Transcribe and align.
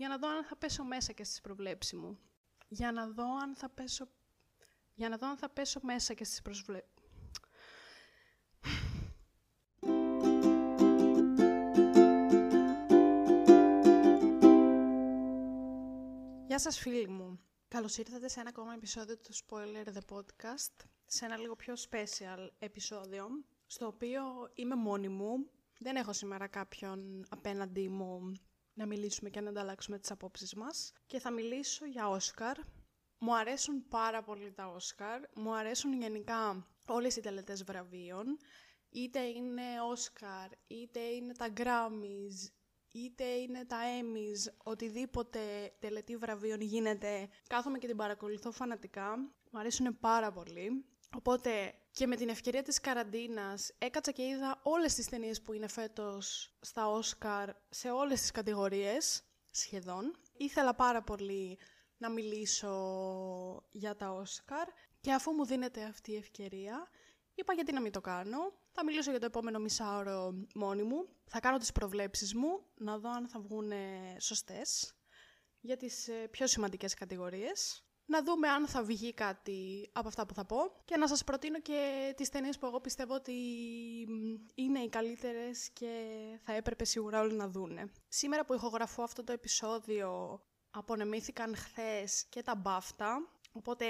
για 0.00 0.08
να 0.08 0.18
δω 0.18 0.28
αν 0.28 0.44
θα 0.44 0.56
πέσω 0.56 0.84
μέσα 0.84 1.12
και 1.12 1.24
στις 1.24 1.40
προβλέψεις 1.40 1.98
μου. 1.98 2.18
Για 2.68 2.92
να 2.92 3.06
δω 3.06 3.36
αν 3.42 3.56
θα 3.56 3.68
πέσω... 3.68 4.08
Για 4.94 5.08
να 5.08 5.16
δω 5.16 5.28
αν 5.28 5.36
θα 5.36 5.48
πέσω 5.48 5.80
μέσα 5.82 6.14
και 6.14 6.24
στις 6.24 6.42
προσβλέψεις... 6.42 6.94
Γεια 16.46 16.58
σας 16.58 16.78
φίλοι 16.78 17.08
μου. 17.08 17.40
Καλώς 17.68 17.96
ήρθατε 17.96 18.28
σε 18.28 18.40
ένα 18.40 18.48
ακόμα 18.48 18.74
επεισόδιο 18.74 19.16
του 19.18 19.34
Spoiler 19.34 19.86
The 19.86 20.16
Podcast, 20.16 20.84
σε 21.06 21.24
ένα 21.24 21.36
λίγο 21.36 21.56
πιο 21.56 21.74
special 21.90 22.48
επεισόδιο, 22.58 23.28
στο 23.66 23.86
οποίο 23.86 24.22
είμαι 24.54 24.74
μόνη 24.74 25.08
μου. 25.08 25.50
Δεν 25.78 25.96
έχω 25.96 26.12
σήμερα 26.12 26.46
κάποιον 26.46 27.26
απέναντί 27.28 27.88
μου 27.88 28.32
να 28.80 28.86
μιλήσουμε 28.86 29.30
και 29.30 29.40
να 29.40 29.50
ανταλλάξουμε 29.50 29.98
τις 29.98 30.10
απόψεις 30.10 30.54
μας. 30.54 30.92
Και 31.06 31.18
θα 31.18 31.30
μιλήσω 31.30 31.86
για 31.86 32.08
Όσκαρ. 32.08 32.56
Μου 33.18 33.36
αρέσουν 33.36 33.88
πάρα 33.88 34.22
πολύ 34.22 34.52
τα 34.52 34.66
Όσκαρ. 34.66 35.20
Μου 35.34 35.54
αρέσουν 35.54 35.92
γενικά 35.92 36.66
όλες 36.86 37.16
οι 37.16 37.20
τελετές 37.20 37.64
βραβείων. 37.64 38.38
Είτε 38.90 39.20
είναι 39.20 39.62
Όσκαρ, 39.90 40.48
είτε 40.66 41.00
είναι 41.00 41.32
τα 41.34 41.52
Grammys, 41.56 42.50
είτε 42.92 43.24
είναι 43.24 43.64
τα 43.64 43.78
Emmys, 44.00 44.52
οτιδήποτε 44.64 45.72
τελετή 45.78 46.16
βραβείων 46.16 46.60
γίνεται, 46.60 47.28
κάθομαι 47.46 47.78
και 47.78 47.86
την 47.86 47.96
παρακολουθώ 47.96 48.50
φανατικά. 48.50 49.16
Μου 49.50 49.58
αρέσουν 49.58 49.98
πάρα 50.00 50.32
πολύ. 50.32 50.84
Οπότε 51.16 51.74
και 51.90 52.06
με 52.06 52.16
την 52.16 52.28
ευκαιρία 52.28 52.62
της 52.62 52.80
καραντίνας 52.80 53.72
έκατσα 53.78 54.10
και 54.10 54.22
είδα 54.22 54.60
όλες 54.62 54.94
τις 54.94 55.08
ταινίες 55.08 55.42
που 55.42 55.52
είναι 55.52 55.68
φέτος 55.68 56.54
στα 56.60 56.88
Όσκαρ 56.88 57.50
σε 57.68 57.90
όλες 57.90 58.20
τις 58.20 58.30
κατηγορίες, 58.30 59.22
σχεδόν. 59.50 60.16
Ήθελα 60.36 60.74
πάρα 60.74 61.02
πολύ 61.02 61.58
να 61.96 62.10
μιλήσω 62.10 62.72
για 63.70 63.96
τα 63.96 64.10
Όσκαρ 64.10 64.68
και 65.00 65.12
αφού 65.12 65.32
μου 65.32 65.44
δίνεται 65.44 65.82
αυτή 65.82 66.12
η 66.12 66.16
ευκαιρία, 66.16 66.90
είπα 67.34 67.52
γιατί 67.52 67.72
να 67.72 67.80
μην 67.80 67.92
το 67.92 68.00
κάνω; 68.00 68.52
Θα 68.72 68.84
μιλήσω 68.84 69.10
για 69.10 69.20
το 69.20 69.26
επόμενο 69.26 69.58
μισάωρο 69.58 70.34
μόνη 70.54 70.82
μου. 70.82 71.08
Θα 71.24 71.40
κάνω 71.40 71.58
τις 71.58 71.72
προβλέψεις 71.72 72.34
μου, 72.34 72.64
να 72.74 72.98
δω 72.98 73.10
αν 73.10 73.28
θα 73.28 73.40
βγουν 73.40 73.72
σωστές 74.18 74.94
για 75.60 75.76
τις 75.76 76.08
ε, 76.08 76.28
πιο 76.30 76.46
σημαντικές 76.46 76.94
κατηγορίες 76.94 77.84
να 78.10 78.22
δούμε 78.22 78.48
αν 78.48 78.66
θα 78.66 78.82
βγει 78.82 79.12
κάτι 79.12 79.90
από 79.92 80.08
αυτά 80.08 80.26
που 80.26 80.34
θα 80.34 80.44
πω 80.44 80.56
και 80.84 80.96
να 80.96 81.08
σας 81.08 81.24
προτείνω 81.24 81.60
και 81.60 82.12
τις 82.16 82.28
ταινίες 82.28 82.58
που 82.58 82.66
εγώ 82.66 82.80
πιστεύω 82.80 83.14
ότι 83.14 83.32
είναι 84.54 84.78
οι 84.78 84.88
καλύτερες 84.88 85.70
και 85.70 86.04
θα 86.42 86.52
έπρεπε 86.52 86.84
σίγουρα 86.84 87.20
όλοι 87.20 87.34
να 87.34 87.48
δούνε. 87.48 87.90
Σήμερα 88.08 88.44
που 88.44 88.54
ηχογραφώ 88.54 89.02
αυτό 89.02 89.24
το 89.24 89.32
επεισόδιο 89.32 90.40
απονεμήθηκαν 90.70 91.56
χθες 91.56 92.24
και 92.28 92.42
τα 92.42 92.54
μπάφτα, 92.54 93.28
οπότε 93.52 93.86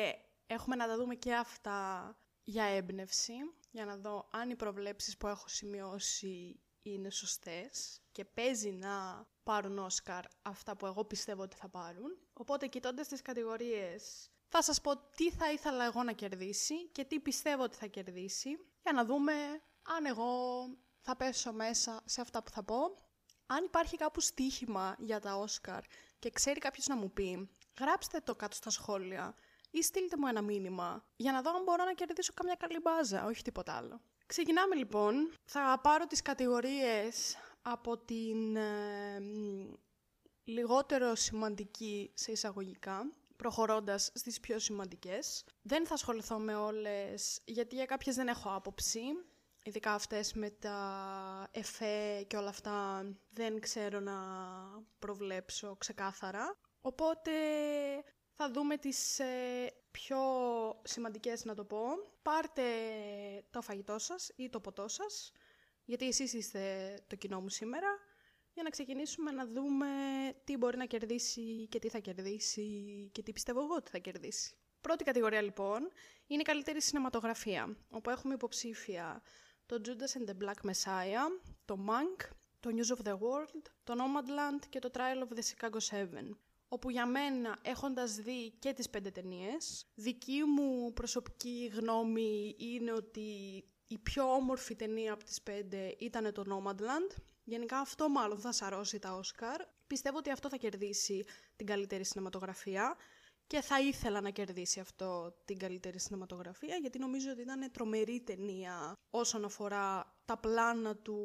έχουμε 0.46 0.76
να 0.76 0.86
τα 0.86 0.96
δούμε 0.96 1.14
και 1.14 1.34
αυτά 1.34 2.16
για 2.44 2.64
έμπνευση, 2.64 3.32
για 3.70 3.84
να 3.84 3.96
δω 3.96 4.28
αν 4.32 4.50
οι 4.50 4.56
προβλέψεις 4.56 5.16
που 5.16 5.26
έχω 5.26 5.48
σημειώσει 5.48 6.60
είναι 6.82 7.10
σωστές 7.10 8.00
και 8.12 8.24
παίζει 8.24 8.70
να 8.70 9.26
πάρουν 9.42 9.78
Όσκαρ 9.78 10.24
αυτά 10.42 10.76
που 10.76 10.86
εγώ 10.86 11.04
πιστεύω 11.04 11.42
ότι 11.42 11.56
θα 11.56 11.68
πάρουν. 11.68 12.18
Οπότε 12.40 12.66
κοιτώντας 12.66 13.08
τις 13.08 13.22
κατηγορίες 13.22 14.30
θα 14.48 14.62
σας 14.62 14.80
πω 14.80 14.96
τι 14.96 15.30
θα 15.30 15.52
ήθελα 15.52 15.84
εγώ 15.84 16.02
να 16.02 16.12
κερδίσει 16.12 16.88
και 16.88 17.04
τι 17.04 17.20
πιστεύω 17.20 17.62
ότι 17.62 17.76
θα 17.76 17.86
κερδίσει 17.86 18.48
για 18.82 18.92
να 18.92 19.04
δούμε 19.04 19.32
αν 19.82 20.06
εγώ 20.06 20.32
θα 21.00 21.16
πέσω 21.16 21.52
μέσα 21.52 22.02
σε 22.04 22.20
αυτά 22.20 22.42
που 22.42 22.50
θα 22.50 22.62
πω. 22.62 22.76
Αν 23.46 23.64
υπάρχει 23.64 23.96
κάπου 23.96 24.20
στοίχημα 24.20 24.96
για 24.98 25.20
τα 25.20 25.34
Όσκαρ 25.36 25.80
και 26.18 26.30
ξέρει 26.30 26.58
κάποιος 26.58 26.86
να 26.86 26.96
μου 26.96 27.12
πει, 27.12 27.50
γράψτε 27.80 28.20
το 28.20 28.34
κάτω 28.34 28.56
στα 28.56 28.70
σχόλια 28.70 29.34
ή 29.70 29.82
στείλτε 29.82 30.16
μου 30.16 30.26
ένα 30.26 30.42
μήνυμα 30.42 31.04
για 31.16 31.32
να 31.32 31.42
δω 31.42 31.50
αν 31.50 31.62
μπορώ 31.62 31.84
να 31.84 31.92
κερδίσω 31.92 32.32
καμιά 32.34 32.54
καλή 32.54 32.80
μπάζα, 32.80 33.24
όχι 33.24 33.42
τίποτα 33.42 33.72
άλλο. 33.72 34.00
Ξεκινάμε 34.26 34.74
λοιπόν. 34.74 35.32
Θα 35.44 35.80
πάρω 35.82 36.06
τις 36.06 36.22
κατηγορίες 36.22 37.36
από 37.62 37.98
την 37.98 38.56
ε, 38.56 39.20
λιγότερο 40.50 41.14
σημαντική 41.14 42.10
σε 42.14 42.32
εισαγωγικά, 42.32 43.12
προχωρώντας 43.36 44.10
στις 44.14 44.40
πιο 44.40 44.58
σημαντικές. 44.58 45.44
Δεν 45.62 45.86
θα 45.86 45.94
ασχοληθώ 45.94 46.38
με 46.38 46.54
όλες, 46.54 47.40
γιατί 47.44 47.74
για 47.74 47.84
κάποιες 47.84 48.14
δεν 48.14 48.28
έχω 48.28 48.54
άποψη. 48.54 49.00
Ειδικά 49.62 49.92
αυτές 49.92 50.32
με 50.32 50.50
τα 50.50 51.48
εφέ 51.50 52.22
και 52.26 52.36
όλα 52.36 52.48
αυτά 52.48 53.04
δεν 53.30 53.60
ξέρω 53.60 54.00
να 54.00 54.16
προβλέψω 54.98 55.76
ξεκάθαρα. 55.78 56.58
Οπότε 56.80 57.30
θα 58.32 58.50
δούμε 58.50 58.76
τις 58.76 59.18
ε, 59.18 59.72
πιο 59.90 60.18
σημαντικές 60.82 61.44
να 61.44 61.54
το 61.54 61.64
πω. 61.64 61.80
Πάρτε 62.22 62.62
το 63.50 63.60
φαγητό 63.62 63.98
σας 63.98 64.30
ή 64.36 64.48
το 64.48 64.60
ποτό 64.60 64.88
σας, 64.88 65.32
γιατί 65.84 66.06
εσείς 66.06 66.32
είστε 66.32 66.94
το 67.06 67.16
κοινό 67.16 67.40
μου 67.40 67.48
σήμερα, 67.48 67.88
για 68.60 68.68
να 68.68 68.74
ξεκινήσουμε 68.74 69.30
να 69.30 69.46
δούμε 69.46 69.86
τι 70.44 70.56
μπορεί 70.56 70.76
να 70.76 70.84
κερδίσει 70.84 71.66
και 71.68 71.78
τι 71.78 71.88
θα 71.88 71.98
κερδίσει 71.98 72.68
και 73.12 73.22
τι 73.22 73.32
πιστεύω 73.32 73.60
εγώ 73.60 73.74
ότι 73.74 73.90
θα 73.90 73.98
κερδίσει. 73.98 74.54
Πρώτη 74.80 75.04
κατηγορία 75.04 75.42
λοιπόν 75.42 75.90
είναι 76.26 76.40
η 76.40 76.44
καλύτερη 76.44 76.82
σινεματογραφία, 76.82 77.76
όπου 77.90 78.10
έχουμε 78.10 78.34
υποψήφια 78.34 79.22
το 79.66 79.80
Judas 79.84 80.20
and 80.20 80.30
the 80.30 80.44
Black 80.44 80.70
Messiah, 80.70 81.26
το 81.64 81.78
Monk, 81.88 82.28
το 82.60 82.70
News 82.74 82.96
of 82.96 83.08
the 83.08 83.12
World, 83.12 83.62
το 83.84 83.94
Nomadland 83.98 84.64
και 84.68 84.78
το 84.78 84.90
Trial 84.92 85.28
of 85.28 85.38
the 85.38 85.42
Chicago 85.42 85.78
7 85.90 86.06
όπου 86.68 86.90
για 86.90 87.06
μένα, 87.06 87.58
έχοντας 87.62 88.14
δει 88.14 88.50
και 88.58 88.72
τις 88.72 88.90
πέντε 88.90 89.10
ταινίες, 89.10 89.86
δική 89.94 90.42
μου 90.44 90.92
προσωπική 90.92 91.70
γνώμη 91.74 92.56
είναι 92.58 92.92
ότι 92.92 93.28
η 93.86 93.98
πιο 93.98 94.34
όμορφη 94.34 94.76
ταινία 94.76 95.12
από 95.12 95.24
τις 95.24 95.42
πέντε 95.42 95.96
ήταν 95.98 96.32
το 96.32 96.44
Nomadland. 96.48 97.16
Γενικά 97.50 97.78
αυτό 97.78 98.08
μάλλον 98.08 98.38
θα 98.38 98.52
σαρώσει 98.52 98.98
τα 98.98 99.14
Όσκαρ. 99.14 99.60
Πιστεύω 99.86 100.18
ότι 100.18 100.30
αυτό 100.30 100.48
θα 100.48 100.56
κερδίσει 100.56 101.24
την 101.56 101.66
καλύτερη 101.66 102.04
σινεματογραφία 102.04 102.96
και 103.46 103.60
θα 103.60 103.80
ήθελα 103.80 104.20
να 104.20 104.30
κερδίσει 104.30 104.80
αυτό 104.80 105.36
την 105.44 105.58
καλύτερη 105.58 106.00
σινεματογραφία 106.00 106.76
γιατί 106.76 106.98
νομίζω 106.98 107.30
ότι 107.30 107.40
ήταν 107.40 107.70
τρομερή 107.72 108.20
ταινία 108.20 108.92
όσον 109.10 109.44
αφορά 109.44 110.14
τα 110.24 110.36
πλάνα 110.38 110.96
του 110.96 111.18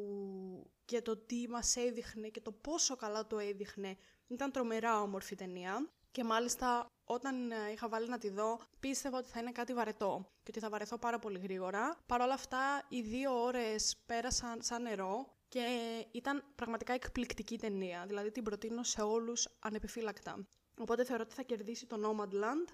και 0.84 1.02
το 1.02 1.16
τι 1.16 1.48
μας 1.48 1.76
έδειχνε 1.76 2.28
και 2.28 2.40
το 2.40 2.52
πόσο 2.52 2.96
καλά 2.96 3.26
το 3.26 3.38
έδειχνε 3.38 3.96
ήταν 4.26 4.52
τρομερά 4.52 5.00
όμορφη 5.00 5.34
ταινία 5.34 5.90
και 6.10 6.24
μάλιστα 6.24 6.86
όταν 7.04 7.50
ε, 7.50 7.70
είχα 7.72 7.88
βάλει 7.88 8.08
να 8.08 8.18
τη 8.18 8.30
δω 8.30 8.60
πίστευα 8.80 9.18
ότι 9.18 9.28
θα 9.28 9.40
είναι 9.40 9.52
κάτι 9.52 9.72
βαρετό 9.74 10.30
και 10.42 10.50
ότι 10.50 10.60
θα 10.60 10.68
βαρεθώ 10.68 10.98
πάρα 10.98 11.18
πολύ 11.18 11.38
γρήγορα. 11.38 11.96
Παρ' 12.06 12.20
όλα 12.20 12.34
αυτά 12.34 12.86
οι 12.88 13.00
δύο 13.00 13.42
ώρες 13.42 13.96
πέρασαν 14.06 14.62
σαν 14.62 14.82
νερό 14.82 15.35
και 15.48 15.64
ήταν 16.12 16.44
πραγματικά 16.54 16.92
εκπληκτική 16.92 17.58
ταινία, 17.58 18.04
δηλαδή 18.06 18.30
την 18.30 18.42
προτείνω 18.42 18.82
σε 18.82 19.02
όλους 19.02 19.48
ανεπιφύλακτα. 19.58 20.46
Οπότε 20.78 21.04
θεωρώ 21.04 21.22
ότι 21.22 21.34
θα 21.34 21.42
κερδίσει 21.42 21.86
το 21.86 21.96
Nomadland. 22.04 22.72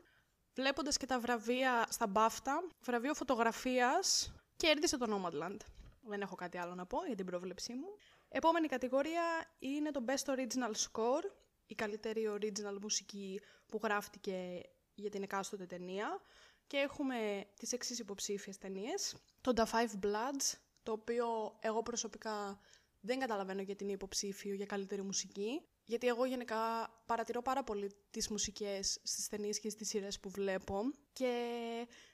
Βλέποντας 0.54 0.96
και 0.96 1.06
τα 1.06 1.20
βραβεία 1.20 1.86
στα 1.90 2.12
BAFTA, 2.14 2.74
βραβείο 2.80 3.14
φωτογραφίας, 3.14 4.32
κέρδισε 4.56 4.96
το 4.96 5.06
Nomadland. 5.08 5.56
Δεν 6.00 6.20
έχω 6.20 6.34
κάτι 6.34 6.58
άλλο 6.58 6.74
να 6.74 6.86
πω 6.86 6.98
για 7.06 7.14
την 7.14 7.26
πρόβλεψή 7.26 7.72
μου. 7.74 7.88
Επόμενη 8.28 8.68
κατηγορία 8.68 9.22
είναι 9.58 9.90
το 9.90 10.04
Best 10.06 10.34
Original 10.34 10.72
Score, 10.72 11.24
η 11.66 11.74
καλύτερη 11.74 12.30
original 12.34 12.78
μουσική 12.80 13.40
που 13.66 13.80
γράφτηκε 13.82 14.60
για 14.94 15.10
την 15.10 15.22
εκάστοτε 15.22 15.66
ταινία. 15.66 16.20
Και 16.66 16.76
έχουμε 16.76 17.46
τις 17.58 17.72
εξής 17.72 17.98
υποψήφιες 17.98 18.58
ταινίες. 18.58 19.16
Το 19.40 19.52
The 19.56 19.64
Five 19.64 20.06
Bloods, 20.06 20.52
το 20.82 20.93
οποίο 20.93 21.56
εγώ 21.60 21.82
προσωπικά 21.82 22.60
δεν 23.00 23.19
καταλαβαίνω 23.19 23.62
γιατί 23.62 23.84
είναι 23.84 23.93
υποψήφιο 23.93 24.54
για 24.54 24.66
καλύτερη 24.66 25.03
μουσική. 25.03 25.62
Γιατί 25.84 26.06
εγώ 26.06 26.25
γενικά 26.25 26.91
παρατηρώ 27.06 27.43
πάρα 27.43 27.65
πολύ 27.65 27.93
τις 28.11 28.29
μουσικές 28.29 28.99
στις 29.02 29.29
ταινίες 29.29 29.61
και 29.61 29.70
στις 29.70 29.88
σειρές 29.88 30.20
που 30.20 30.31
βλέπω. 30.31 30.81
Και 31.12 31.34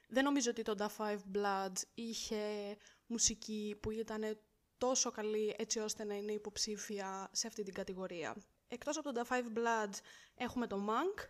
δεν 0.08 0.24
νομίζω 0.24 0.50
ότι 0.50 0.62
το 0.62 0.74
The 0.78 0.88
Five 0.96 1.18
Bloods 1.36 1.82
είχε 1.94 2.76
μουσική 3.06 3.78
που 3.82 3.90
ήταν 3.90 4.38
τόσο 4.78 5.10
καλή 5.10 5.54
έτσι 5.58 5.78
ώστε 5.78 6.04
να 6.04 6.14
είναι 6.14 6.32
υποψήφια 6.32 7.30
σε 7.32 7.46
αυτή 7.46 7.62
την 7.62 7.74
κατηγορία. 7.74 8.36
Εκτός 8.68 8.96
από 8.96 9.12
το 9.12 9.22
The 9.24 9.32
Five 9.32 9.58
Bloods 9.58 9.98
έχουμε 10.34 10.66
το 10.66 10.86
Monk, 10.88 11.24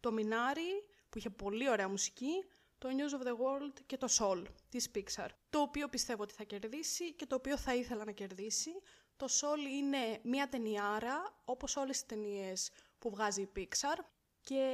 το 0.00 0.10
Minari 0.18 0.88
που 1.08 1.18
είχε 1.18 1.30
πολύ 1.30 1.70
ωραία 1.70 1.88
μουσική, 1.88 2.44
το 2.82 2.88
News 2.88 3.22
of 3.22 3.26
the 3.26 3.30
World 3.30 3.74
και 3.86 3.96
το 3.96 4.08
Soul 4.18 4.42
της 4.68 4.90
Pixar, 4.94 5.28
το 5.50 5.58
οποίο 5.60 5.88
πιστεύω 5.88 6.22
ότι 6.22 6.34
θα 6.34 6.44
κερδίσει 6.44 7.12
και 7.12 7.26
το 7.26 7.34
οποίο 7.34 7.56
θα 7.56 7.74
ήθελα 7.74 8.04
να 8.04 8.12
κερδίσει. 8.12 8.70
Το 9.16 9.26
Soul 9.30 9.70
είναι 9.70 10.20
μια 10.22 10.48
ταινιάρα, 10.48 11.40
όπως 11.44 11.76
όλες 11.76 12.00
οι 12.00 12.06
ταινίες 12.06 12.70
που 12.98 13.10
βγάζει 13.10 13.42
η 13.42 13.52
Pixar 13.56 13.98
και 14.40 14.64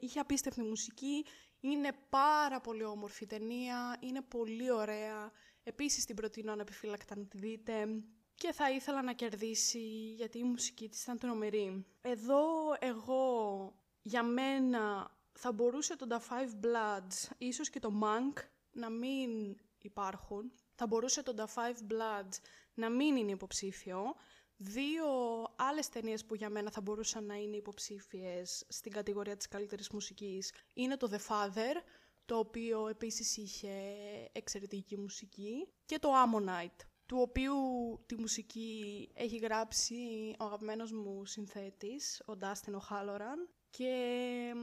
είχε 0.00 0.20
απίστευτη 0.20 0.62
μουσική, 0.62 1.24
είναι 1.60 1.92
πάρα 2.08 2.60
πολύ 2.60 2.84
όμορφη 2.84 3.26
ταινία, 3.26 3.96
είναι 4.00 4.22
πολύ 4.22 4.70
ωραία, 4.70 5.32
Επίσης 5.68 6.04
την 6.04 6.16
προτείνω 6.16 6.52
ανεπιφύλακτα 6.52 7.16
να 7.16 7.24
τη 7.24 7.38
δείτε. 7.38 8.02
και 8.34 8.52
θα 8.52 8.70
ήθελα 8.70 9.02
να 9.02 9.12
κερδίσει 9.12 10.12
γιατί 10.16 10.38
η 10.38 10.44
μουσική 10.44 10.88
της 10.88 11.02
ήταν 11.02 11.18
τρομερή. 11.18 11.86
Εδώ 12.00 12.44
εγώ 12.78 13.72
για 14.02 14.22
μένα 14.22 15.15
θα 15.38 15.52
μπορούσε 15.52 15.96
το 15.96 16.06
The 16.10 16.18
Five 16.18 16.64
Bloods, 16.64 17.30
ίσως 17.38 17.70
και 17.70 17.78
το 17.78 17.92
Monk 18.02 18.42
να 18.72 18.90
μην 18.90 19.56
υπάρχουν. 19.78 20.52
Θα 20.74 20.86
μπορούσε 20.86 21.22
το 21.22 21.34
The 21.36 21.44
Five 21.54 21.92
Bloods 21.92 22.38
να 22.74 22.90
μην 22.90 23.16
είναι 23.16 23.30
υποψήφιο. 23.30 24.14
Δύο 24.56 25.06
άλλες 25.56 25.88
ταινίες 25.88 26.24
που 26.24 26.34
για 26.34 26.50
μένα 26.50 26.70
θα 26.70 26.80
μπορούσαν 26.80 27.24
να 27.24 27.34
είναι 27.34 27.56
υποψήφιες 27.56 28.64
στην 28.68 28.92
κατηγορία 28.92 29.36
της 29.36 29.48
καλύτερης 29.48 29.90
μουσικής 29.90 30.52
είναι 30.72 30.96
το 30.96 31.08
The 31.10 31.18
Father, 31.28 31.82
το 32.24 32.38
οποίο 32.38 32.88
επίσης 32.88 33.36
είχε 33.36 33.70
εξαιρετική 34.32 34.96
μουσική, 34.96 35.68
και 35.84 35.98
το 35.98 36.08
Ammonite, 36.24 36.86
του 37.06 37.18
οποίου 37.20 37.54
τη 38.06 38.14
μουσική 38.16 39.08
έχει 39.14 39.36
γράψει 39.36 39.94
ο 40.38 40.44
αγαπημένος 40.44 40.92
μου 40.92 41.24
συνθέτης, 41.24 42.22
ο 42.26 42.32
Dustin 42.40 42.72
O'Halloran, 42.72 43.48
και 43.76 44.54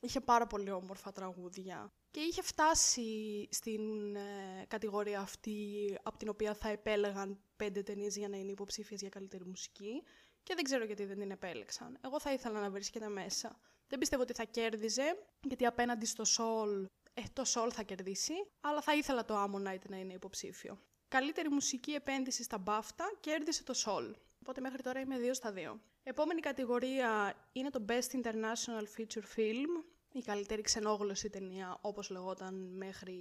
είχε 0.00 0.20
πάρα 0.20 0.46
πολύ 0.46 0.70
όμορφα 0.70 1.12
τραγούδια. 1.12 1.92
Και 2.10 2.20
είχε 2.20 2.42
φτάσει 2.42 3.48
στην 3.50 4.14
ε, 4.16 4.64
κατηγορία 4.68 5.20
αυτή 5.20 5.58
από 6.02 6.18
την 6.18 6.28
οποία 6.28 6.54
θα 6.54 6.68
επέλεγαν 6.68 7.38
πέντε 7.56 7.82
ταινίες 7.82 8.16
για 8.16 8.28
να 8.28 8.36
είναι 8.36 8.50
υποψήφιες 8.50 9.00
για 9.00 9.08
καλύτερη 9.08 9.44
μουσική 9.44 10.02
και 10.42 10.54
δεν 10.54 10.64
ξέρω 10.64 10.84
γιατί 10.84 11.04
δεν 11.04 11.18
την 11.18 11.30
επέλεξαν. 11.30 11.98
Εγώ 12.04 12.20
θα 12.20 12.32
ήθελα 12.32 12.60
να 12.60 12.70
βρίσκεται 12.70 13.08
μέσα. 13.08 13.60
Δεν 13.88 13.98
πιστεύω 13.98 14.22
ότι 14.22 14.32
θα 14.32 14.44
κέρδιζε, 14.44 15.18
γιατί 15.42 15.66
απέναντι 15.66 16.06
στο 16.06 16.24
Soul, 16.36 16.84
ε, 17.14 17.22
το 17.32 17.42
Soul 17.46 17.68
θα 17.72 17.82
κερδίσει, 17.82 18.34
αλλά 18.60 18.80
θα 18.80 18.94
ήθελα 18.94 19.24
το 19.24 19.44
Ammonite 19.44 19.88
να 19.88 19.96
είναι 19.96 20.12
υποψήφιο. 20.12 20.78
Καλύτερη 21.08 21.48
μουσική 21.48 21.92
επένδυση 21.92 22.42
στα 22.42 22.62
BAFTA 22.66 23.04
κέρδισε 23.20 23.64
το 23.64 23.74
Soul. 23.84 24.12
Οπότε 24.40 24.60
μέχρι 24.60 24.82
τώρα 24.82 25.00
είμαι 25.00 25.16
2 25.18 25.34
στα 25.34 25.52
2. 25.56 25.78
Επόμενη 26.08 26.40
κατηγορία 26.40 27.34
είναι 27.52 27.70
το 27.70 27.84
Best 27.88 28.16
International 28.16 28.84
Feature 28.96 29.24
Film, 29.36 29.84
η 30.12 30.22
καλύτερη 30.22 30.62
ξενόγλωση 30.62 31.30
ταινία 31.30 31.78
όπως 31.80 32.10
λεγόταν 32.10 32.54
μέχρι 32.54 33.18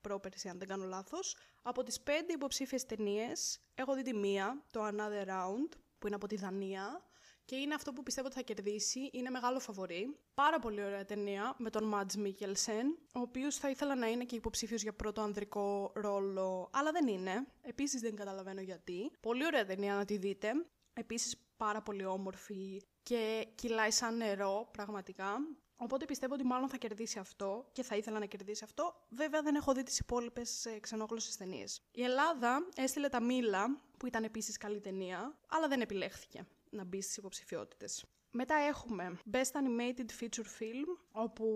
πρόπερση 0.00 0.48
αν 0.48 0.58
δεν 0.58 0.68
κάνω 0.68 0.84
λάθος. 0.84 1.36
Από 1.62 1.82
τις 1.82 2.00
πέντε 2.00 2.32
υποψήφιες 2.32 2.86
ταινίες 2.86 3.60
έχω 3.74 3.94
δει 3.94 4.02
τη 4.02 4.14
μία, 4.14 4.64
το 4.70 4.86
Another 4.86 5.28
Round, 5.28 5.68
που 5.98 6.06
είναι 6.06 6.16
από 6.16 6.26
τη 6.26 6.36
Δανία 6.36 7.04
και 7.44 7.56
είναι 7.56 7.74
αυτό 7.74 7.92
που 7.92 8.02
πιστεύω 8.02 8.26
ότι 8.26 8.36
θα 8.36 8.42
κερδίσει, 8.42 9.10
είναι 9.12 9.30
μεγάλο 9.30 9.58
φαβορή. 9.58 10.18
Πάρα 10.34 10.58
πολύ 10.58 10.84
ωραία 10.84 11.04
ταινία 11.04 11.54
με 11.58 11.70
τον 11.70 11.84
Μάτζ 11.84 12.14
Μίκελσεν, 12.14 12.98
ο 13.14 13.20
οποίος 13.20 13.56
θα 13.56 13.70
ήθελα 13.70 13.94
να 13.94 14.06
είναι 14.06 14.24
και 14.24 14.36
υποψήφιος 14.36 14.82
για 14.82 14.92
πρώτο 14.92 15.20
ανδρικό 15.20 15.92
ρόλο, 15.94 16.70
αλλά 16.72 16.90
δεν 16.90 17.06
είναι. 17.06 17.46
Επίσης 17.62 18.00
δεν 18.00 18.16
καταλαβαίνω 18.16 18.60
γιατί. 18.60 19.10
Πολύ 19.20 19.44
ωραία 19.44 19.64
ταινία 19.64 19.94
να 19.94 20.04
τη 20.04 20.16
δείτε. 20.16 20.50
Επίσης 20.92 21.49
πάρα 21.64 21.82
πολύ 21.82 22.04
όμορφη 22.04 22.82
και 23.02 23.48
κυλάει 23.54 23.90
σαν 23.90 24.16
νερό 24.16 24.68
πραγματικά. 24.72 25.36
Οπότε 25.76 26.04
πιστεύω 26.04 26.34
ότι 26.34 26.44
μάλλον 26.44 26.68
θα 26.68 26.76
κερδίσει 26.76 27.18
αυτό 27.18 27.68
και 27.72 27.82
θα 27.82 27.96
ήθελα 27.96 28.18
να 28.18 28.26
κερδίσει 28.26 28.64
αυτό. 28.64 28.94
Βέβαια 29.08 29.42
δεν 29.42 29.54
έχω 29.54 29.72
δει 29.72 29.82
τις 29.82 29.98
υπόλοιπες 29.98 30.66
ξενόγλωσσες 30.80 31.36
ταινίες. 31.36 31.80
Η 31.92 32.02
Ελλάδα 32.02 32.66
έστειλε 32.76 33.08
τα 33.08 33.22
Μίλα, 33.22 33.80
που 33.96 34.06
ήταν 34.06 34.24
επίσης 34.24 34.56
καλή 34.56 34.80
ταινία, 34.80 35.38
αλλά 35.48 35.68
δεν 35.68 35.80
επιλέχθηκε 35.80 36.46
να 36.70 36.84
μπει 36.84 37.02
στις 37.02 37.16
υποψηφιότητες. 37.16 38.04
Μετά 38.30 38.54
έχουμε 38.54 39.18
Best 39.32 39.52
Animated 39.52 40.20
Feature 40.20 40.46
Film, 40.58 40.98
όπου 41.12 41.46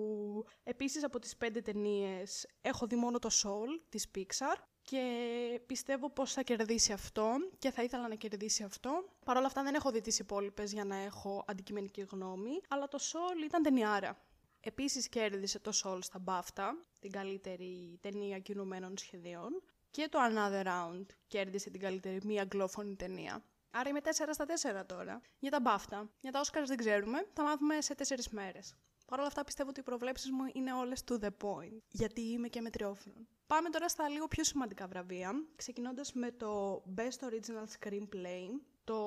επίσης 0.63 1.05
από 1.05 1.19
τις 1.19 1.37
πέντε 1.37 1.61
ταινίες 1.61 2.47
έχω 2.61 2.87
δει 2.87 2.97
μόνο 2.97 3.19
το 3.19 3.29
Soul 3.33 3.81
της 3.89 4.07
Pixar 4.15 4.57
και 4.83 5.61
πιστεύω 5.67 6.11
πως 6.11 6.33
θα 6.33 6.43
κερδίσει 6.43 6.93
αυτό 6.93 7.31
και 7.59 7.71
θα 7.71 7.83
ήθελα 7.83 8.09
να 8.09 8.15
κερδίσει 8.15 8.63
αυτό. 8.63 9.05
Παρ' 9.25 9.37
όλα 9.37 9.47
αυτά 9.47 9.63
δεν 9.63 9.75
έχω 9.75 9.91
δει 9.91 10.01
τις 10.01 10.19
υπόλοιπες 10.19 10.73
για 10.73 10.85
να 10.85 10.97
έχω 10.97 11.45
αντικειμενική 11.47 12.07
γνώμη, 12.11 12.61
αλλά 12.69 12.89
το 12.89 12.99
Soul 13.01 13.45
ήταν 13.45 13.63
ταινιάρα. 13.63 14.19
Επίσης 14.61 15.09
κέρδισε 15.09 15.59
το 15.59 15.73
Soul 15.85 15.99
στα 16.01 16.25
BAFTA, 16.25 16.71
την 17.01 17.11
καλύτερη 17.11 17.99
ταινία 18.01 18.39
κινουμένων 18.39 18.99
σχεδίων, 18.99 19.63
και 19.91 20.09
το 20.11 20.19
Another 20.23 20.67
Round 20.67 21.07
κέρδισε 21.27 21.71
την 21.71 21.81
καλύτερη 21.81 22.21
μη 22.25 22.41
αγγλόφωνη 22.41 22.97
ταινία. 22.97 23.45
Άρα 23.71 23.89
είμαι 23.89 24.01
4 24.01 24.09
στα 24.31 24.47
4 24.81 24.87
τώρα. 24.87 25.21
Για 25.39 25.51
τα 25.51 25.63
BAFTA. 25.65 26.09
Για 26.21 26.33
τα 26.33 26.41
Oscars 26.45 26.67
δεν 26.67 26.77
ξέρουμε, 26.77 27.29
θα 27.33 27.43
μάθουμε 27.43 27.81
σε 27.81 27.95
4 27.95 28.31
μέρες. 28.31 28.75
Παρ' 29.07 29.19
όλα 29.19 29.29
αυτά 29.29 29.45
πιστεύω 29.45 29.69
ότι 29.69 29.81
οι 29.81 29.83
προβλέψεις 29.83 30.31
μου 30.31 30.51
είναι 30.53 30.73
όλες 30.73 31.05
to 31.09 31.19
the 31.21 31.31
point, 31.43 31.79
γιατί 31.91 32.21
είμαι 32.21 32.49
και 32.49 32.61
μετριόφρον. 32.61 33.29
Πάμε 33.47 33.69
τώρα 33.69 33.89
στα 33.89 34.09
λίγο 34.09 34.29
πιο 34.29 34.45
σημαντικά 34.45 34.87
βραβεία, 34.87 35.33
ξεκινώντας 35.57 36.13
με 36.13 36.31
το 36.31 36.83
Best 36.97 37.27
Original 37.29 37.67
Screenplay, 37.79 38.49
το, 38.85 38.99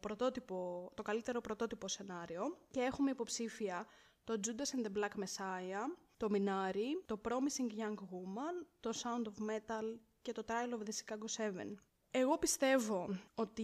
πρωτότυπο, 0.00 0.90
το 0.94 1.02
καλύτερο 1.02 1.40
πρωτότυπο 1.40 1.88
σενάριο 1.88 2.58
και 2.70 2.80
έχουμε 2.80 3.10
υποψήφια 3.10 3.86
το 4.24 4.40
Judas 4.46 4.76
and 4.76 4.86
the 4.86 4.98
Black 4.98 5.22
Messiah, 5.24 5.96
το 6.16 6.28
Minari, 6.30 7.02
το 7.06 7.20
Promising 7.24 7.80
Young 7.80 7.94
Woman, 7.94 8.66
το 8.80 8.90
Sound 9.02 9.26
of 9.26 9.50
Metal 9.50 9.98
και 10.22 10.32
το 10.32 10.42
Trial 10.46 10.74
of 10.74 10.78
the 10.78 10.92
Chicago 10.92 11.50
7. 11.50 11.74
Εγώ 12.10 12.38
πιστεύω 12.38 13.08
ότι 13.34 13.62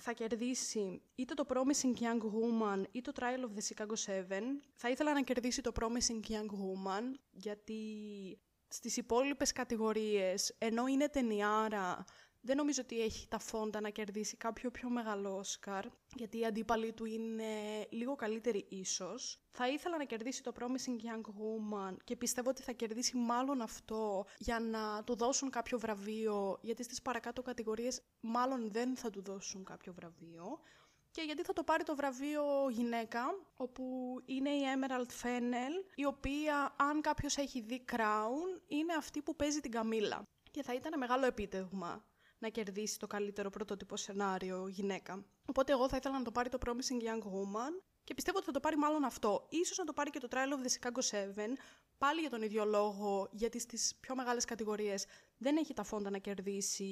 θα 0.00 0.12
κερδίσει 0.12 1.02
είτε 1.14 1.34
το 1.34 1.44
Promising 1.48 2.00
Young 2.00 2.20
Woman 2.20 2.84
ή 2.90 3.00
το 3.00 3.12
Trial 3.14 3.40
of 3.40 3.58
the 3.58 3.74
Chicago 3.74 3.94
7. 4.06 4.40
Θα 4.74 4.90
ήθελα 4.90 5.12
να 5.12 5.22
κερδίσει 5.22 5.60
το 5.60 5.72
Promising 5.80 6.30
Young 6.30 6.50
Woman 6.50 7.02
γιατί 7.30 7.80
στις 8.68 8.96
υπόλοιπες 8.96 9.52
κατηγορίες, 9.52 10.54
ενώ 10.58 10.86
είναι 10.86 11.08
ταινιάρα, 11.08 12.04
δεν 12.44 12.56
νομίζω 12.56 12.80
ότι 12.82 13.00
έχει 13.00 13.28
τα 13.28 13.38
φόντα 13.38 13.80
να 13.80 13.88
κερδίσει 13.88 14.36
κάποιο 14.36 14.70
πιο 14.70 14.88
μεγάλο 14.88 15.36
Όσκαρ, 15.36 15.84
γιατί 16.14 16.38
η 16.38 16.44
αντίπαλη 16.44 16.92
του 16.92 17.04
είναι 17.04 17.44
λίγο 17.90 18.14
καλύτερη 18.14 18.66
ίσως. 18.68 19.40
Θα 19.50 19.68
ήθελα 19.68 19.96
να 19.96 20.04
κερδίσει 20.04 20.42
το 20.42 20.52
Promising 20.58 21.04
Young 21.06 21.26
Woman 21.26 21.96
και 22.04 22.16
πιστεύω 22.16 22.50
ότι 22.50 22.62
θα 22.62 22.72
κερδίσει 22.72 23.16
μάλλον 23.16 23.60
αυτό 23.60 24.24
για 24.38 24.60
να 24.60 25.04
του 25.04 25.16
δώσουν 25.16 25.50
κάποιο 25.50 25.78
βραβείο, 25.78 26.58
γιατί 26.60 26.82
στις 26.82 27.02
παρακάτω 27.02 27.42
κατηγορίες 27.42 28.02
μάλλον 28.20 28.70
δεν 28.70 28.96
θα 28.96 29.10
του 29.10 29.22
δώσουν 29.22 29.64
κάποιο 29.64 29.92
βραβείο. 29.92 30.60
Και 31.10 31.22
γιατί 31.22 31.42
θα 31.42 31.52
το 31.52 31.62
πάρει 31.64 31.84
το 31.84 31.94
βραβείο 31.96 32.44
γυναίκα, 32.70 33.24
όπου 33.56 33.84
είναι 34.24 34.50
η 34.50 34.62
Emerald 34.74 35.22
Fennel, 35.22 35.92
η 35.94 36.04
οποία 36.04 36.74
αν 36.78 37.00
κάποιος 37.00 37.36
έχει 37.36 37.60
δει 37.60 37.84
Crown, 37.92 38.60
είναι 38.66 38.94
αυτή 38.94 39.22
που 39.22 39.36
παίζει 39.36 39.60
την 39.60 39.70
Καμίλα. 39.70 40.22
Και 40.50 40.62
θα 40.62 40.74
ήταν 40.74 40.98
μεγάλο 40.98 41.26
επίτευγμα 41.26 42.04
να 42.42 42.48
κερδίσει 42.48 42.98
το 42.98 43.06
καλύτερο 43.06 43.50
πρωτότυπο 43.50 43.96
σενάριο 43.96 44.68
γυναίκα. 44.68 45.24
Οπότε 45.46 45.72
εγώ 45.72 45.88
θα 45.88 45.96
ήθελα 45.96 46.18
να 46.18 46.24
το 46.24 46.30
πάρει 46.30 46.48
το 46.48 46.58
Promising 46.66 47.02
Young 47.06 47.22
Woman 47.22 47.82
και 48.04 48.14
πιστεύω 48.14 48.36
ότι 48.36 48.46
θα 48.46 48.52
το 48.52 48.60
πάρει 48.60 48.76
μάλλον 48.76 49.04
αυτό. 49.04 49.46
Ίσως 49.48 49.78
να 49.78 49.84
το 49.84 49.92
πάρει 49.92 50.10
και 50.10 50.18
το 50.18 50.28
Trial 50.30 50.36
of 50.36 50.66
the 50.66 50.70
Chicago 50.70 51.00
7, 51.10 51.40
πάλι 51.98 52.20
για 52.20 52.30
τον 52.30 52.42
ίδιο 52.42 52.64
λόγο, 52.64 53.28
γιατί 53.32 53.58
στις 53.58 53.94
πιο 54.00 54.14
μεγάλες 54.14 54.44
κατηγορίες 54.44 55.06
δεν 55.38 55.56
έχει 55.56 55.74
τα 55.74 55.82
φόντα 55.82 56.10
να 56.10 56.18
κερδίσει 56.18 56.86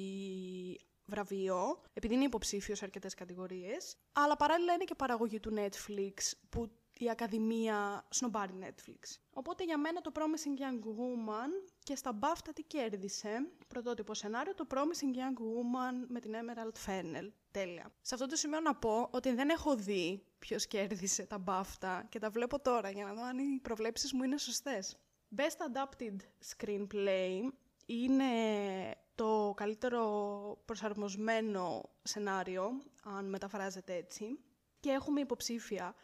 βραβείο, 1.05 1.81
επειδή 1.93 2.13
είναι 2.13 2.23
υποψήφιος 2.23 2.77
σε 2.77 2.85
αρκετές 2.85 3.13
κατηγορίες. 3.13 3.95
Αλλά 4.11 4.35
παράλληλα 4.35 4.73
είναι 4.73 4.83
και 4.83 4.95
παραγωγή 4.95 5.39
του 5.39 5.53
Netflix, 5.55 6.31
που 6.49 6.71
η 7.03 7.09
Ακαδημία 7.09 8.05
σνομπάρει 8.09 8.53
Netflix. 8.61 9.19
Οπότε 9.33 9.63
για 9.63 9.77
μένα 9.77 10.01
το 10.01 10.11
Promising 10.15 10.61
Young 10.61 10.83
Woman 10.85 11.71
και 11.83 11.95
στα 11.95 12.19
BAFTA 12.21 12.49
τι 12.53 12.63
κέρδισε. 12.63 13.51
Πρωτότυπο 13.67 14.13
σενάριο, 14.13 14.53
το 14.53 14.67
Promising 14.69 15.15
Young 15.17 15.37
Woman 15.39 16.05
με 16.07 16.19
την 16.19 16.33
Emerald 16.33 16.89
Fennel. 16.89 17.31
Τέλεια. 17.51 17.93
Σε 18.01 18.13
αυτό 18.13 18.27
το 18.27 18.35
σημείο 18.35 18.59
να 18.59 18.75
πω 18.75 19.07
ότι 19.11 19.33
δεν 19.33 19.49
έχω 19.49 19.75
δει 19.75 20.25
ποιος 20.39 20.67
κέρδισε 20.67 21.23
τα 21.25 21.43
BAFTA 21.47 22.01
και 22.09 22.19
τα 22.19 22.29
βλέπω 22.29 22.59
τώρα 22.59 22.89
για 22.89 23.05
να 23.05 23.13
δω 23.13 23.23
αν 23.23 23.37
οι 23.37 23.59
προβλέψεις 23.61 24.13
μου 24.13 24.23
είναι 24.23 24.37
σωστές. 24.37 24.97
Best 25.35 25.41
Adapted 25.41 26.15
Screenplay 26.55 27.39
είναι 27.85 28.25
το 29.15 29.53
καλύτερο 29.55 30.03
προσαρμοσμένο 30.65 31.89
σενάριο, 32.03 32.69
αν 33.03 33.29
μεταφράζεται 33.29 33.93
έτσι. 33.93 34.39
Και 34.79 34.89
έχουμε 34.89 35.19
υποψήφια 35.19 35.95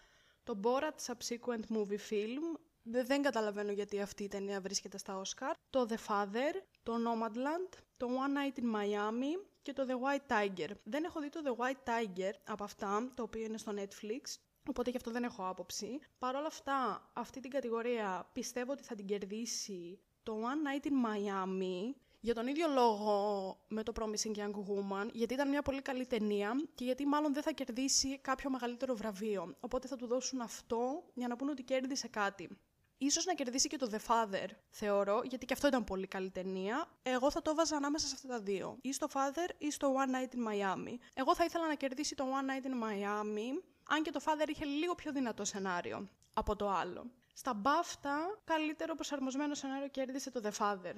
το 0.48 0.60
Borat 0.64 1.06
Subsequent 1.06 1.76
Movie 1.76 2.00
Film, 2.10 2.60
δεν 2.84 3.22
καταλαβαίνω 3.22 3.72
γιατί 3.72 4.02
αυτή 4.02 4.24
η 4.24 4.28
ταινία 4.28 4.62
βρίσκεται 4.62 4.98
στα 4.98 5.22
Oscar, 5.22 5.54
το 5.70 5.88
The 5.90 6.08
Father, 6.08 6.54
το 6.84 6.94
Nomadland, 6.96 7.78
το 7.98 8.08
One 8.08 8.38
Night 8.38 8.60
in 8.60 8.76
Miami 8.76 9.46
και 9.62 9.74
το 9.74 9.86
The 9.88 9.94
White 9.94 10.32
Tiger. 10.32 10.70
Δεν 10.84 11.04
έχω 11.04 11.20
δει 11.20 11.30
το 11.30 11.40
The 11.46 11.64
White 11.64 11.90
Tiger 11.90 12.32
από 12.44 12.64
αυτά, 12.64 13.12
το 13.16 13.24
οποίο 13.24 13.44
είναι 13.44 13.58
στο 13.58 13.74
Netflix, 13.76 14.38
Οπότε 14.70 14.90
γι' 14.90 14.98
αυτό 14.98 15.12
δεν 15.12 15.24
έχω 15.24 15.48
άποψη. 15.48 16.00
Παρ' 16.20 16.36
όλα 16.36 16.48
αυτά, 16.48 17.10
αυτή 17.14 17.40
την 17.40 17.50
κατηγορία 17.50 18.30
πιστεύω 18.34 18.72
ότι 18.72 18.84
θα 18.84 18.96
την 18.96 19.06
κερδίσει 19.06 20.00
το 20.24 20.42
One 20.42 20.68
Night 20.68 20.86
in 20.86 20.92
Miami 21.06 21.94
για 22.20 22.34
τον 22.34 22.48
ίδιο 22.48 22.68
λόγο 22.68 23.58
με 23.68 23.84
το 23.84 23.92
Promising 24.00 24.38
Young 24.38 24.54
Woman, 24.54 25.10
γιατί 25.12 25.34
ήταν 25.34 25.50
μια 25.50 25.62
πολύ 25.62 25.82
καλή 25.82 26.06
ταινία 26.06 26.52
και 26.76 26.84
γιατί 26.84 27.06
μάλλον 27.06 27.34
δεν 27.34 27.44
θα 27.44 27.52
κερδίσει 27.52 28.18
κάποιο 28.18 28.50
μεγαλύτερο 28.50 28.96
βραβείο. 28.96 29.56
Οπότε 29.60 29.88
θα 29.88 29.96
του 29.96 30.08
δώσουν 30.08 30.42
αυτό 30.42 31.04
για 31.14 31.28
να 31.28 31.36
πούνε 31.36 31.52
ότι 31.52 31.64
κέρδισε 31.64 32.08
κάτι. 32.08 32.58
Ίσως 32.98 33.26
να 33.26 33.34
κερδίσει 33.34 33.68
και 33.68 33.78
το 33.78 33.90
The 33.92 34.12
Father, 34.12 34.48
θεωρώ, 34.70 35.22
γιατί 35.24 35.46
και 35.46 35.54
αυτό 35.54 35.68
ήταν 35.68 35.84
πολύ 35.84 36.08
καλή 36.08 36.30
ταινία. 36.30 36.88
Εγώ 37.02 37.32
θα 37.32 37.42
το 37.42 37.52
έβαζα 37.52 37.76
ανάμεσα 37.76 38.08
σε 38.08 38.14
αυτά 38.16 38.28
τα 38.28 38.40
δύο. 38.40 38.78
Ή 38.82 38.94
στο 38.94 39.08
Father 39.14 39.50
ή 39.58 39.72
στο 39.72 39.96
One 39.96 40.16
Night 40.16 40.36
in 40.36 40.48
Miami. 40.48 40.98
Εγώ 41.14 41.36
θα 41.36 41.44
ήθελα 41.44 41.68
να 41.68 41.76
κερδίσει 41.76 42.16
το 42.16 42.24
One 42.24 42.50
Night 42.50 42.66
in 42.66 42.84
Miami, 42.84 43.64
αν 43.90 44.04
και 44.04 44.12
το 44.12 44.20
Father 44.26 44.50
είχε 44.50 44.66
λίγο 44.66 44.96
πιο 44.96 45.12
δυνατό 45.12 45.46
σενάριο 45.46 46.10
από 46.34 46.56
το 46.56 46.70
άλλο. 46.70 47.12
Στα 47.34 47.62
BAFTA, 47.64 48.40
καλύτερο 48.44 48.96
προσαρμοσμένο 48.96 49.54
σενάριο 49.54 49.88
κέρδισε 49.88 50.32
το 50.32 50.42
The 50.44 50.52
Father. 50.52 50.94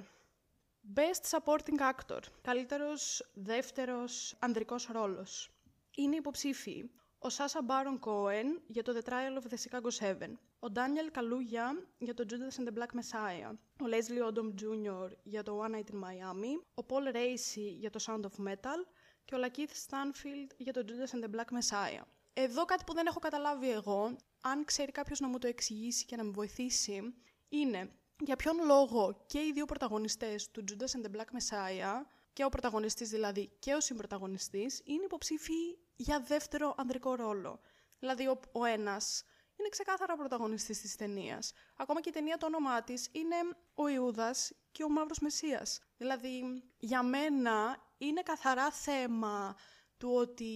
Best 0.93 1.37
Supporting 1.37 1.79
Actor. 1.79 2.19
Καλύτερος 2.41 3.31
δεύτερος 3.33 4.35
ανδρικός 4.39 4.87
ρόλος. 4.91 5.51
Είναι 5.95 6.15
υποψήφιοι 6.15 6.91
ο 7.21 7.29
Σάσα 7.29 7.61
Μπάρον 7.61 7.99
Κόεν 7.99 8.61
για 8.67 8.83
το 8.83 8.93
The 8.95 9.09
Trial 9.09 9.41
of 9.41 9.51
the 9.51 9.57
Chicago 9.57 9.89
7, 9.99 10.15
ο 10.59 10.69
Ντάνιελ 10.69 11.11
Καλούγια 11.11 11.87
για 11.97 12.13
το 12.13 12.25
Judas 12.29 12.61
and 12.61 12.67
the 12.67 12.77
Black 12.77 12.99
Messiah, 12.99 13.51
ο 13.81 13.85
Leslie 13.85 14.31
Odom 14.31 14.53
Jr. 14.61 15.09
για 15.23 15.43
το 15.43 15.63
One 15.63 15.75
Night 15.75 15.91
in 15.91 15.95
Miami, 15.95 16.63
ο 16.73 16.85
Paul 16.87 17.15
Racy 17.15 17.75
για 17.79 17.89
το 17.89 17.99
Sound 18.07 18.21
of 18.21 18.47
Metal 18.47 18.85
και 19.25 19.35
ο 19.35 19.37
Lakeith 19.41 19.87
Stanfield 19.87 20.51
για 20.57 20.73
το 20.73 20.83
Judas 20.87 21.15
and 21.15 21.23
the 21.23 21.35
Black 21.35 21.49
Messiah. 21.57 22.03
Εδώ 22.33 22.65
κάτι 22.65 22.83
που 22.83 22.93
δεν 22.93 23.05
έχω 23.05 23.19
καταλάβει 23.19 23.71
εγώ, 23.71 24.15
αν 24.41 24.65
ξέρει 24.65 24.91
κάποιος 24.91 25.19
να 25.19 25.27
μου 25.27 25.37
το 25.37 25.47
εξηγήσει 25.47 26.05
και 26.05 26.15
να 26.15 26.23
με 26.23 26.31
βοηθήσει, 26.31 27.13
είναι 27.49 27.91
για 28.19 28.35
ποιον 28.35 28.55
λόγο 28.65 29.23
και 29.25 29.39
οι 29.39 29.51
δύο 29.53 29.65
πρωταγωνιστές 29.65 30.51
του 30.51 30.63
Judas 30.69 30.99
and 30.99 31.05
the 31.05 31.15
Black 31.15 31.37
Messiah, 31.37 32.01
και 32.33 32.45
ο 32.45 32.49
πρωταγωνιστής 32.49 33.09
δηλαδή 33.09 33.51
και 33.59 33.73
ο 33.73 33.79
συμπροταγωνιστής, 33.79 34.81
είναι 34.85 35.03
υποψήφιοι 35.03 35.79
για 35.95 36.19
δεύτερο 36.19 36.73
ανδρικό 36.77 37.15
ρόλο. 37.15 37.59
Δηλαδή 37.99 38.27
ο, 38.27 38.39
ο 38.51 38.65
ένας 38.65 39.23
είναι 39.59 39.69
ξεκάθαρα 39.69 40.13
ο 40.13 40.17
πρωταγωνιστής 40.17 40.81
της 40.81 40.95
ταινίας. 40.95 41.53
Ακόμα 41.77 42.01
και 42.01 42.09
η 42.09 42.11
ταινία 42.11 42.37
το 42.37 42.45
όνομά 42.45 42.83
της 42.83 43.09
είναι 43.11 43.35
ο 43.73 43.87
Ιούδας 43.87 44.51
και 44.71 44.83
ο 44.83 44.89
Μαύρος 44.89 45.19
Μεσσίας. 45.19 45.79
Δηλαδή 45.97 46.63
για 46.77 47.03
μένα 47.03 47.77
είναι 47.97 48.21
καθαρά 48.21 48.71
θέμα 48.71 49.55
του 49.97 50.11
ότι 50.13 50.53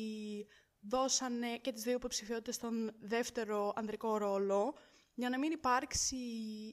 δώσανε 0.80 1.58
και 1.58 1.72
τις 1.72 1.84
δύο 1.84 1.94
υποψηφιότητες 1.94 2.56
στον 2.56 2.96
δεύτερο 3.00 3.74
ανδρικό 3.76 4.18
ρόλο 4.18 4.76
για 5.14 5.30
να 5.30 5.40
μην 5.40 5.52
υπάρξει 5.52 6.18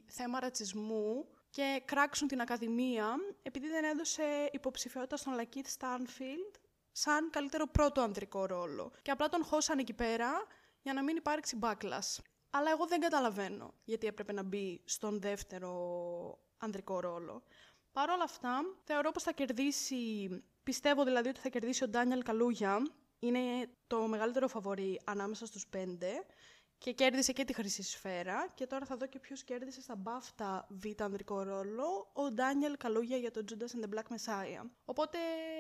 θέμα 0.07 0.41
ρατσισμού 0.41 1.29
και 1.51 1.83
κράξουν 1.85 2.29
την 2.29 2.41
Ακαδημία 2.41 3.17
επειδή 3.43 3.69
δεν 3.69 3.85
έδωσε 3.85 4.51
υποψηφιότητα 4.53 5.17
στον 5.17 5.35
Λακίθ 5.35 5.69
Στάνφιλντ 5.69 6.55
σαν 6.93 7.31
καλύτερο 7.31 7.67
πρώτο 7.67 8.01
ανδρικό 8.01 8.47
ρόλο. 8.47 8.93
Και 9.03 9.11
απλά 9.11 9.29
τον 9.29 9.45
χώσαν 9.45 9.79
εκεί 9.79 9.93
πέρα 9.93 10.31
για 10.83 10.93
να 10.93 11.03
μην 11.03 11.17
υπάρξει 11.17 11.59
backlash. 11.63 12.19
Αλλά 12.51 12.71
εγώ 12.71 12.87
δεν 12.87 13.01
καταλαβαίνω 13.01 13.75
γιατί 13.85 14.07
έπρεπε 14.07 14.33
να 14.33 14.43
μπει 14.43 14.83
στον 14.85 15.21
δεύτερο 15.21 15.73
ανδρικό 16.59 17.01
ρόλο. 17.01 17.43
Παρ' 17.93 18.11
όλα 18.11 18.25
αυτά, 18.25 18.61
θεωρώ 18.85 19.11
πως 19.11 19.23
θα 19.23 19.33
κερδίσει, 19.33 20.29
πιστεύω 20.63 21.05
δηλαδή 21.05 21.29
ότι 21.29 21.41
θα 21.41 21.49
κερδίσει 21.49 21.85
ο 21.85 21.89
Ντάνιελ 21.89 22.23
Καλούγια, 22.23 22.83
είναι 23.19 23.41
το 23.87 24.07
μεγαλύτερο 24.07 24.49
φαβορή 24.49 25.01
ανάμεσα 25.05 25.47
στους 25.47 25.67
πέντε 25.67 26.27
και 26.81 26.93
κέρδισε 26.93 27.33
και 27.33 27.45
τη 27.45 27.53
Χρυσή 27.53 27.83
Σφαίρα 27.83 28.49
και 28.55 28.67
τώρα 28.67 28.87
θα 28.87 28.97
δω 28.97 29.07
και 29.07 29.19
ποιος 29.19 29.45
κέρδισε 29.45 29.81
στα 29.81 30.03
BAFTA 30.05 30.61
β' 30.69 31.03
ανδρικό 31.03 31.43
ρόλο, 31.43 32.11
ο 32.13 32.31
Ντάνιελ 32.31 32.77
Καλούγια 32.77 33.17
για 33.17 33.31
το 33.31 33.45
Judas 33.49 33.79
and 33.79 33.85
the 33.85 33.95
Black 33.95 34.03
Messiah. 34.03 34.71
Οπότε 34.85 35.19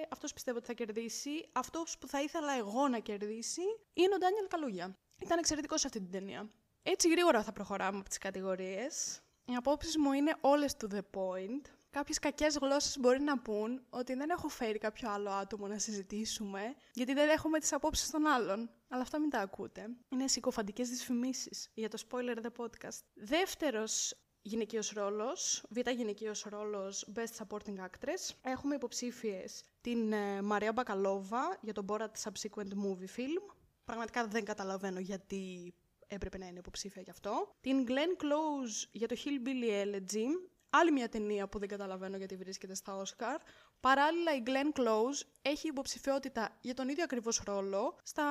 αυτός 0.08 0.32
πιστεύω 0.32 0.56
ότι 0.56 0.66
θα 0.66 0.72
κερδίσει. 0.72 1.48
Αυτός 1.52 1.98
που 1.98 2.06
θα 2.06 2.22
ήθελα 2.22 2.52
εγώ 2.52 2.88
να 2.88 2.98
κερδίσει 2.98 3.62
είναι 3.92 4.14
ο 4.14 4.18
Ντάνιελ 4.18 4.46
Καλούγια. 4.48 4.96
Ήταν 5.18 5.38
εξαιρετικό 5.38 5.78
σε 5.78 5.86
αυτή 5.86 6.00
την 6.00 6.10
ταινία. 6.10 6.50
Έτσι 6.82 7.08
γρήγορα 7.08 7.42
θα 7.42 7.52
προχωράμε 7.52 7.98
από 7.98 8.08
τις 8.08 8.18
κατηγορίες. 8.18 9.20
Οι 9.44 9.54
απόψεις 9.54 9.96
μου 9.96 10.12
είναι 10.12 10.34
όλες 10.40 10.74
to 10.80 10.94
the 10.94 11.00
point. 11.14 11.79
Κάποιες 11.90 12.18
κακές 12.18 12.58
γλώσσες 12.60 12.98
μπορεί 12.98 13.20
να 13.20 13.38
πούν 13.38 13.82
ότι 13.90 14.14
δεν 14.14 14.30
έχω 14.30 14.48
φέρει 14.48 14.78
κάποιο 14.78 15.10
άλλο 15.10 15.30
άτομο 15.30 15.66
να 15.66 15.78
συζητήσουμε, 15.78 16.74
γιατί 16.94 17.12
δεν 17.12 17.28
έχουμε 17.28 17.58
τις 17.58 17.72
απόψεις 17.72 18.10
των 18.10 18.26
άλλων. 18.26 18.70
Αλλά 18.88 19.02
αυτά 19.02 19.20
μην 19.20 19.30
τα 19.30 19.38
ακούτε. 19.38 19.88
Είναι 20.08 20.28
συκοφαντικές 20.28 20.88
δυσφημίσεις 20.88 21.70
για 21.74 21.88
το 21.88 22.02
Spoiler 22.08 22.36
The 22.36 22.64
Podcast. 22.64 22.98
Δεύτερος 23.14 24.14
γυναικείος 24.42 24.90
ρόλος, 24.90 25.64
β' 25.68 25.88
γυναικείος 25.88 26.42
ρόλος 26.42 27.12
Best 27.14 27.44
Supporting 27.44 27.78
Actress. 27.78 28.34
Έχουμε 28.42 28.74
υποψήφιες 28.74 29.64
την 29.80 30.12
ε, 30.12 30.42
Μαρία 30.42 30.72
Μπακαλόβα 30.72 31.58
για 31.60 31.72
τον 31.72 31.86
Borat 31.88 32.22
Subsequent 32.22 32.68
Movie 32.68 33.18
Film. 33.18 33.54
Πραγματικά 33.84 34.26
δεν 34.26 34.44
καταλαβαίνω 34.44 35.00
γιατί 35.00 35.74
έπρεπε 36.06 36.38
να 36.38 36.46
είναι 36.46 36.58
υποψήφια 36.58 37.02
γι' 37.02 37.10
αυτό. 37.10 37.56
Την 37.60 37.86
Glenn 37.88 38.22
Close 38.22 38.88
για 38.92 39.08
το 39.08 39.16
Hillbilly 39.24 39.84
Elegy 39.84 40.26
Άλλη 40.70 40.92
μια 40.92 41.08
ταινία 41.08 41.48
που 41.48 41.58
δεν 41.58 41.68
καταλαβαίνω 41.68 42.16
γιατί 42.16 42.36
βρίσκεται 42.36 42.74
στα 42.74 42.96
Όσκαρ. 42.96 43.40
Παράλληλα, 43.80 44.34
η 44.34 44.42
Glenn 44.46 44.80
Close 44.80 45.26
έχει 45.42 45.68
υποψηφιότητα 45.68 46.56
για 46.60 46.74
τον 46.74 46.88
ίδιο 46.88 47.04
ακριβώς 47.04 47.42
ρόλο 47.44 47.96
στα 48.02 48.24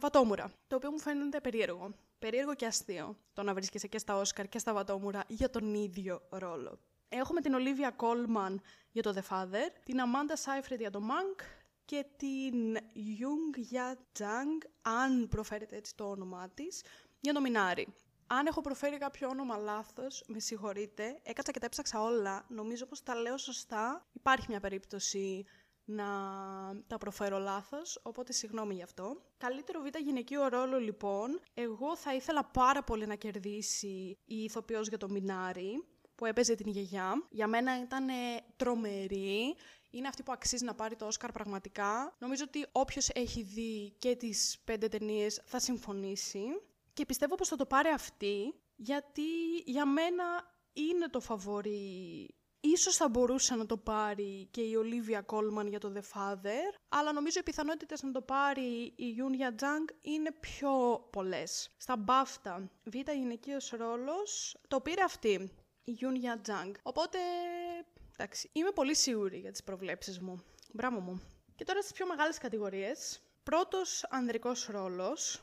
Βατόμουρα, 0.00 0.52
το 0.66 0.76
οποίο 0.76 0.90
μου 0.90 0.98
φαίνεται 0.98 1.40
περίεργο. 1.40 1.94
Περίεργο 2.18 2.54
και 2.54 2.66
αστείο 2.66 3.16
το 3.32 3.42
να 3.42 3.54
βρίσκεσαι 3.54 3.86
και 3.86 3.98
στα 3.98 4.16
Όσκαρ 4.16 4.48
και 4.48 4.58
στα 4.58 4.72
Βατόμουρα 4.72 5.24
για 5.26 5.50
τον 5.50 5.74
ίδιο 5.74 6.22
ρόλο. 6.30 6.78
Έχουμε 7.08 7.40
την 7.40 7.54
Olivia 7.56 7.90
Colman 8.04 8.54
για 8.90 9.02
το 9.02 9.14
The 9.16 9.32
Father, 9.32 9.70
την 9.84 9.96
Amanda 9.98 10.34
Seyfried 10.44 10.78
για 10.78 10.90
το 10.90 11.00
Monk 11.08 11.40
και 11.84 12.06
την 12.16 12.76
Jung 12.94 13.74
Ya 13.74 13.94
Jang, 14.18 14.68
αν 14.82 15.28
προφέρετε 15.28 15.76
έτσι 15.76 15.94
το 15.96 16.10
όνομά 16.10 16.48
της, 16.48 16.82
για 17.20 17.32
το 17.32 17.40
Μινάρι. 17.40 17.94
Αν 18.34 18.46
έχω 18.46 18.60
προφέρει 18.60 18.98
κάποιο 18.98 19.28
όνομα 19.28 19.56
λάθος, 19.56 20.24
με 20.26 20.38
συγχωρείτε. 20.38 21.18
Έκατσα 21.22 21.52
και 21.52 21.58
τα 21.58 21.66
έψαξα 21.66 22.02
όλα. 22.02 22.44
Νομίζω 22.48 22.86
πως 22.86 23.02
τα 23.02 23.14
λέω 23.14 23.36
σωστά. 23.38 24.06
Υπάρχει 24.12 24.46
μια 24.48 24.60
περίπτωση 24.60 25.44
να 25.84 26.04
τα 26.86 26.98
προφέρω 26.98 27.38
λάθος, 27.38 28.00
οπότε 28.02 28.32
συγγνώμη 28.32 28.74
γι' 28.74 28.82
αυτό. 28.82 29.22
Καλύτερο 29.36 29.80
β' 29.80 29.96
γυναικείο 29.96 30.48
ρόλο 30.48 30.78
λοιπόν. 30.78 31.40
Εγώ 31.54 31.96
θα 31.96 32.14
ήθελα 32.14 32.44
πάρα 32.44 32.82
πολύ 32.82 33.06
να 33.06 33.14
κερδίσει 33.14 34.18
η 34.24 34.36
ηθοποιός 34.36 34.88
για 34.88 34.98
το 34.98 35.08
Μινάρι, 35.08 35.84
που 36.14 36.26
έπαιζε 36.26 36.54
την 36.54 36.68
γιαγιά. 36.70 37.26
Για 37.30 37.46
μένα 37.46 37.80
ήταν 37.80 38.06
τρομερή. 38.56 39.56
Είναι 39.90 40.08
αυτή 40.08 40.22
που 40.22 40.32
αξίζει 40.32 40.64
να 40.64 40.74
πάρει 40.74 40.96
το 40.96 41.06
Όσκαρ 41.06 41.32
πραγματικά. 41.32 42.16
Νομίζω 42.18 42.44
ότι 42.46 42.66
όποιος 42.72 43.08
έχει 43.08 43.42
δει 43.42 43.94
και 43.98 44.16
τις 44.16 44.58
πέντε 44.64 44.88
ταινίες 44.88 45.42
θα 45.44 45.58
συμφωνήσει. 45.60 46.42
Και 46.92 47.06
πιστεύω 47.06 47.34
πως 47.34 47.48
θα 47.48 47.56
το 47.56 47.66
πάρει 47.66 47.88
αυτή, 47.88 48.54
γιατί 48.76 49.22
για 49.64 49.86
μένα 49.86 50.24
είναι 50.72 51.08
το 51.08 51.20
φαβορή. 51.20 52.34
Ίσως 52.60 52.96
θα 52.96 53.08
μπορούσε 53.08 53.54
να 53.54 53.66
το 53.66 53.76
πάρει 53.76 54.48
και 54.50 54.60
η 54.60 54.74
Ολίβια 54.74 55.20
Κόλμαν 55.20 55.66
για 55.66 55.78
το 55.78 55.92
The 55.96 56.00
Father, 56.00 56.78
αλλά 56.88 57.12
νομίζω 57.12 57.38
οι 57.40 57.42
πιθανότητες 57.42 58.02
να 58.02 58.10
το 58.10 58.20
πάρει 58.20 58.92
η 58.96 59.08
Γιούνια 59.10 59.54
Τζάνγκ 59.54 59.88
είναι 60.00 60.32
πιο 60.32 60.70
πολλές. 61.12 61.70
Στα 61.76 61.96
μπάφτα, 61.96 62.70
β' 62.84 63.10
γυναικείος 63.10 63.70
ρόλος, 63.70 64.56
το 64.68 64.80
πήρε 64.80 65.02
αυτή, 65.02 65.50
η 65.84 65.90
Γιούνια 65.90 66.40
Τζάνγκ. 66.40 66.74
Οπότε, 66.82 67.18
εντάξει, 68.16 68.50
είμαι 68.52 68.70
πολύ 68.70 68.94
σίγουρη 68.96 69.38
για 69.38 69.50
τις 69.50 69.62
προβλέψεις 69.62 70.20
μου. 70.20 70.44
Μπράβο 70.72 71.00
μου. 71.00 71.22
Και 71.56 71.64
τώρα 71.64 71.80
στις 71.80 71.92
πιο 71.92 72.06
μεγάλες 72.06 72.38
κατηγορίες. 72.38 73.20
Πρώτος 73.42 74.06
ανδρικός 74.10 74.66
ρόλος, 74.66 75.42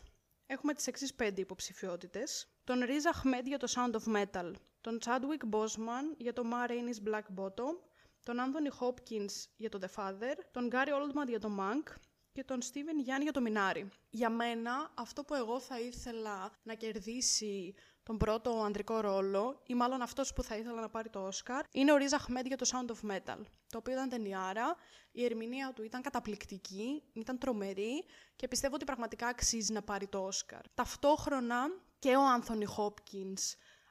έχουμε 0.52 0.74
τις 0.74 0.88
εξής 0.88 1.14
πέντε 1.14 1.42
υποψηφιότητες. 1.42 2.48
Τον 2.64 2.80
Riz 2.84 3.14
Ahmed 3.14 3.44
για 3.44 3.58
το 3.58 3.68
Sound 3.76 3.96
of 3.96 4.16
Metal, 4.16 4.52
τον 4.82 5.00
Chadwick 5.06 5.56
Boseman 5.56 6.16
για 6.18 6.34
το 6.34 6.44
Ma 6.52 6.70
Rainey's 6.70 7.10
Black 7.10 7.42
Bottom, 7.42 7.76
τον 8.24 8.38
Anthony 8.40 8.80
Hopkins 8.80 9.46
για 9.56 9.70
το 9.70 9.80
The 9.82 9.90
Father, 9.96 10.36
τον 10.52 10.70
Gary 10.72 10.88
Oldman 10.88 11.28
για 11.28 11.40
το 11.40 11.50
Monk 11.60 11.94
και 12.32 12.44
τον 12.44 12.60
Steven 12.62 13.10
Yeun 13.10 13.22
για 13.22 13.32
το 13.32 13.42
Minari. 13.48 13.88
Για 14.10 14.30
μένα, 14.30 14.92
αυτό 14.96 15.24
που 15.24 15.34
εγώ 15.34 15.60
θα 15.60 15.80
ήθελα 15.80 16.52
να 16.64 16.74
κερδίσει 16.74 17.74
τον 18.10 18.18
πρώτο 18.18 18.62
ανδρικό 18.64 19.00
ρόλο, 19.00 19.62
ή 19.66 19.74
μάλλον 19.74 20.02
αυτός 20.02 20.34
που 20.34 20.44
θα 20.44 20.56
ήθελα 20.56 20.82
να 20.82 20.90
πάρει 20.90 21.10
το 21.10 21.20
Όσκαρ, 21.20 21.62
είναι 21.72 21.92
ο 21.92 21.96
Ρίζα 21.96 22.16
Αχμέντ 22.16 22.46
για 22.46 22.58
το 22.58 22.70
Sound 22.72 22.92
of 22.92 23.12
Metal. 23.12 23.38
Το 23.70 23.78
οποίο 23.78 23.94
ήταν 23.94 24.10
ταινιάρα, 24.10 24.76
η 25.12 25.26
ερμηνεία 25.26 25.74
του 25.76 25.84
ήταν 25.84 26.02
καταπληκτική, 26.02 27.04
ήταν 27.14 27.38
τρομερή 27.38 28.06
και 28.36 28.48
πιστεύω 28.48 28.76
ότι 28.76 28.86
πραγματικά 28.86 29.28
αξίζει 29.28 29.74
να 29.74 29.82
πάρει 29.82 30.08
το 30.08 30.18
Όσκαρ. 30.18 30.62
Ταυτόχρονα 30.74 31.68
και 32.00 32.16
ο 32.16 32.28
Άνθονι 32.28 32.66
Χόπκιν 32.66 33.34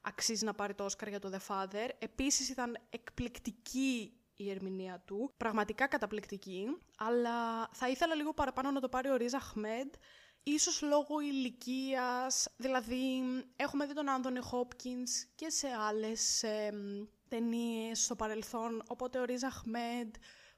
αξίζει 0.02 0.44
να 0.44 0.54
πάρει 0.54 0.74
το 0.74 0.84
Όσκαρ 0.84 1.08
για 1.08 1.18
το 1.18 1.30
The 1.32 1.54
Father. 1.54 1.88
Επίσης 1.98 2.48
ήταν 2.48 2.78
εκπληκτική 2.90 4.12
η 4.36 4.50
ερμηνεία 4.50 5.02
του, 5.06 5.32
πραγματικά 5.36 5.86
καταπληκτική, 5.86 6.66
αλλά 6.98 7.68
θα 7.72 7.88
ήθελα 7.88 8.14
λίγο 8.14 8.34
παραπάνω 8.34 8.70
να 8.70 8.80
το 8.80 8.88
πάρει 8.88 9.10
ο 9.10 9.16
Ρίζα 9.16 9.36
Αχμέντ, 9.36 9.94
ίσως 10.48 10.82
λόγω 10.82 11.20
ηλικίας, 11.20 12.48
δηλαδή 12.56 13.22
έχουμε 13.56 13.86
δει 13.86 13.94
τον 13.94 14.08
Άνθονι 14.08 14.40
Χόπκινς 14.40 15.24
και 15.34 15.50
σε 15.50 15.68
άλλες 15.68 16.42
ε, 16.42 16.72
ταινίες 17.28 18.04
στο 18.04 18.16
παρελθόν, 18.16 18.82
οπότε 18.86 19.18
ο 19.18 19.24
Ρίζα 19.24 19.46
Αχμέντ, 19.46 20.14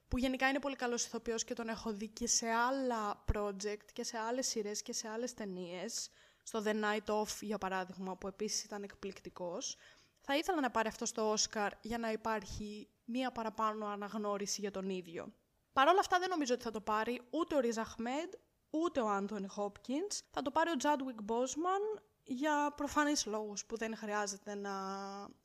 που 0.09 0.19
γενικά 0.19 0.49
είναι 0.49 0.59
πολύ 0.59 0.77
καλός 0.77 1.05
ηθοποιός 1.05 1.45
και 1.45 1.55
τον 1.55 1.69
έχω 1.69 1.93
δει 1.93 2.09
και 2.09 2.27
σε 2.27 2.49
άλλα 2.49 3.25
project 3.33 3.85
και 3.93 4.05
σε 4.05 4.19
άλλες 4.19 4.47
σειρές 4.47 4.83
και 4.83 4.93
σε 4.93 5.09
άλλες 5.09 5.35
ταινίες. 5.35 6.11
στο 6.43 6.63
The 6.65 6.75
Night 6.75 7.15
Of 7.21 7.37
για 7.41 7.59
παράδειγμα, 7.59 8.17
που 8.17 8.27
επίσης 8.27 8.65
ήταν 8.65 8.83
εκπληκτικός. 8.83 9.77
θα 10.21 10.37
ήθελα 10.37 10.61
να 10.61 10.71
πάρει 10.71 10.89
αυτός 10.89 11.07
το 11.07 11.31
Όσκαρ 11.31 11.73
για 11.81 11.99
να 11.99 12.13
υπάρχει 12.13 12.89
μία 13.05 13.31
παραπάνω 13.33 13.87
αναγνώριση 13.87 14.61
για 14.61 14.71
τον 14.71 14.89
ίδιο. 14.89 15.33
Παρ' 15.73 15.89
όλα 15.89 16.01
αυτά 16.01 16.19
δεν 16.19 16.29
νομίζω 16.29 16.55
ότι 16.55 16.63
θα 16.63 16.71
το 16.71 16.81
πάρει 16.81 17.21
ούτε 17.31 17.55
ο 17.55 17.61
Ριζ 17.61 17.79
Αχμέντ, 17.79 18.33
ούτε 18.71 19.00
ο 19.00 19.09
Άντωνι 19.09 19.49
Χόπκινς. 19.49 20.21
Θα 20.31 20.43
το 20.43 20.50
πάρει 20.50 20.71
ο 20.71 20.77
Τσάντουικ 20.77 21.23
Μπόσμαν 21.23 21.81
για 22.25 22.73
προφανείς 22.77 23.27
λόγους 23.27 23.67
που 23.67 23.77
δεν 23.77 23.97
χρειάζεται 23.97 24.55
να 24.55 24.75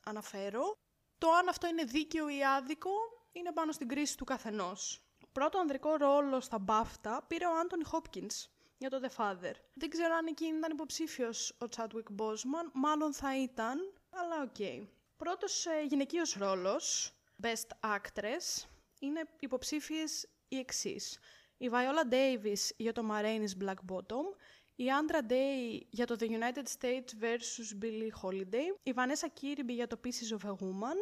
αναφέρω. 0.04 0.76
Το 1.18 1.30
αν 1.30 1.48
αυτό 1.48 1.66
είναι 1.66 1.84
δίκαιο 1.84 2.28
ή 2.28 2.44
άδικο 2.44 2.90
είναι 3.32 3.52
πάνω 3.52 3.72
στην 3.72 3.88
κρίση 3.88 4.16
του 4.16 4.24
καθενός. 4.24 5.00
Πρώτο 5.32 5.58
ανδρικό 5.58 5.96
ρόλο 5.96 6.40
στα 6.40 6.64
BAFTA 6.68 7.18
πήρε 7.26 7.46
ο 7.46 7.58
Άντωνι 7.58 7.84
Χόπκινς 7.84 8.48
για 8.78 8.90
το 8.90 9.00
The 9.02 9.16
Father. 9.16 9.52
Δεν 9.74 9.88
ξέρω 9.88 10.14
αν 10.14 10.26
εκεί 10.26 10.58
ήταν 10.58 10.70
υποψήφιος 10.72 11.50
ο 11.50 11.66
Chadwick 11.76 12.22
Boseman, 12.22 12.70
μάλλον 12.72 13.12
θα 13.12 13.42
ήταν, 13.42 13.92
αλλά 14.10 14.42
OK. 14.42 14.54
Okay. 14.58 14.86
Πρώτος 15.16 15.66
ε, 15.66 15.82
γυναικείος 15.88 16.34
ρόλος, 16.34 17.12
Best 17.42 17.96
Actress, 17.96 18.66
είναι 18.98 19.28
υποψήφιες 19.40 20.28
οι 20.48 20.58
εξής 20.58 21.18
η 21.56 21.68
Βαϊόλα 21.68 22.06
Ντέιβις 22.06 22.72
για 22.76 22.92
το 22.92 23.02
Ma 23.02 23.13
Rainey's 23.13 23.56
Black 23.60 23.92
Bottom, 23.92 24.36
η 24.74 24.90
Άντρα 24.90 25.24
Ντέι 25.24 25.86
για 25.90 26.06
το 26.06 26.16
The 26.18 26.24
United 26.24 26.64
States 26.78 27.22
vs. 27.22 27.84
Billie 27.84 28.28
Holiday, 28.28 28.78
η 28.82 28.92
Βανέσα 28.92 29.28
Κίριμπι 29.28 29.72
για 29.72 29.86
το 29.86 30.00
Pieces 30.04 30.38
of 30.38 30.48
a 30.48 30.52
Woman, 30.52 30.96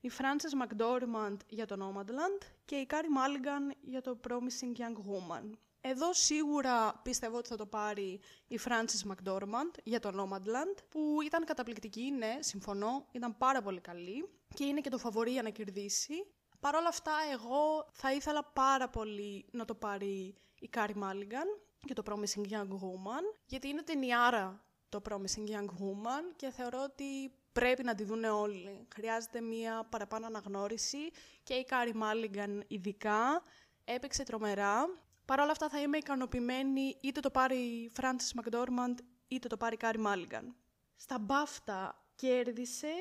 η 0.00 0.10
Frances 0.18 0.62
McDormand 0.62 1.36
για 1.48 1.66
το 1.66 1.76
Nomadland 1.80 2.46
και 2.64 2.76
η 2.76 2.86
Κάρι 2.86 3.08
Μάλιγκαν 3.08 3.74
για 3.80 4.00
το 4.00 4.20
Promising 4.28 4.80
Young 4.80 4.96
Woman. 4.96 5.50
Εδώ 5.80 6.12
σίγουρα 6.12 7.00
πιστεύω 7.02 7.36
ότι 7.36 7.48
θα 7.48 7.56
το 7.56 7.66
πάρει 7.66 8.20
η 8.48 8.58
Frances 8.64 9.10
McDormand 9.10 9.78
για 9.84 10.00
το 10.00 10.08
Nomadland, 10.08 10.84
που 10.88 11.18
ήταν 11.24 11.44
καταπληκτική, 11.44 12.10
ναι, 12.10 12.38
συμφωνώ, 12.40 13.06
ήταν 13.12 13.36
πάρα 13.36 13.62
πολύ 13.62 13.80
καλή 13.80 14.28
και 14.54 14.64
είναι 14.64 14.80
και 14.80 14.90
το 14.90 14.98
φαβορή 14.98 15.30
για 15.30 15.42
να 15.42 15.50
κερδίσει. 15.50 16.14
Παρ' 16.60 16.74
όλα 16.74 16.88
αυτά, 16.88 17.12
εγώ 17.32 17.88
θα 17.92 18.12
ήθελα 18.12 18.44
πάρα 18.44 18.88
πολύ 18.88 19.46
να 19.50 19.64
το 19.64 19.74
πάρει 19.74 20.34
η 20.60 20.68
Κάρι 20.68 20.96
Μάλιγκαν 20.96 21.46
για 21.84 21.94
το 21.94 22.02
Promising 22.06 22.52
Young 22.52 22.68
Woman, 22.68 23.38
γιατί 23.46 23.68
είναι 23.68 23.82
ταινιάρα 23.82 24.64
το 24.88 25.02
Promising 25.08 25.50
Young 25.50 25.68
Woman 25.68 26.34
και 26.36 26.50
θεωρώ 26.50 26.82
ότι 26.82 27.32
πρέπει 27.52 27.82
να 27.82 27.94
τη 27.94 28.04
δουν 28.04 28.24
όλοι. 28.24 28.86
Χρειάζεται 28.94 29.40
μία 29.40 29.86
παραπάνω 29.90 30.26
αναγνώριση 30.26 31.10
και 31.42 31.54
η 31.54 31.64
Κάρι 31.64 31.94
Μάλιγκαν 31.94 32.64
ειδικά 32.68 33.42
έπαιξε 33.84 34.22
τρομερά 34.22 34.88
Παρ' 35.30 35.40
όλα 35.40 35.50
αυτά 35.50 35.68
θα 35.68 35.80
είμαι 35.80 35.96
ικανοποιημένη 35.96 36.96
είτε 37.00 37.20
το 37.20 37.30
πάρει 37.30 37.56
η 37.56 37.90
Frances 38.00 38.40
McDormand 38.40 38.94
είτε 39.28 39.48
το 39.48 39.56
πάρει 39.56 39.74
η 39.74 39.78
Carrie 39.82 40.06
Mulligan. 40.06 40.44
Στα 40.96 41.26
BAFTA 41.28 41.90
κέρδισε 42.14 42.92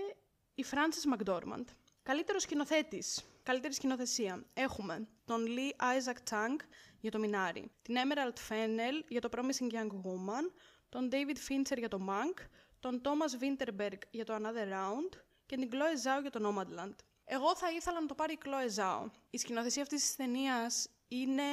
η 0.56 0.66
Frances 0.72 1.18
McDormand. 1.18 1.66
Καλύτερος 2.04 2.42
σκηνοθέτης, 2.42 3.29
καλύτερη 3.50 3.74
σκηνοθεσία. 3.74 4.46
Έχουμε 4.54 5.08
τον 5.26 5.46
Lee 5.48 5.82
Isaac 5.82 6.30
Chung 6.30 6.56
για 7.00 7.12
το 7.12 7.20
Minari, 7.24 7.64
την 7.82 7.96
Emerald 7.96 8.38
Fennell 8.50 9.04
για 9.08 9.22
το 9.22 9.30
Promising 9.32 9.74
Young 9.74 9.92
Woman, 9.92 10.52
τον 10.90 11.10
David 11.12 11.38
Fincher 11.50 11.78
για 11.78 11.88
το 11.88 12.00
Mank, 12.10 12.40
τον 12.80 13.02
Thomas 13.04 13.44
Vinterberg 13.44 13.98
για 14.12 14.26
το 14.26 14.36
Another 14.36 14.74
Round 14.74 15.18
και 15.46 15.56
την 15.56 15.70
Chloe 15.72 15.76
Zhao 15.76 16.22
για 16.22 16.30
το 16.30 16.40
Nomadland. 16.48 16.96
Εγώ 17.24 17.56
θα 17.56 17.72
ήθελα 17.72 18.00
να 18.00 18.06
το 18.06 18.16
πάρει 18.16 18.34
η 18.34 18.38
Chloe 18.46 18.80
Zhao. 18.80 19.06
Η 19.30 19.38
σκηνοθεσία 19.38 19.82
αυτής 19.82 20.02
της 20.02 20.16
ταινίας 20.16 20.90
είναι 21.08 21.44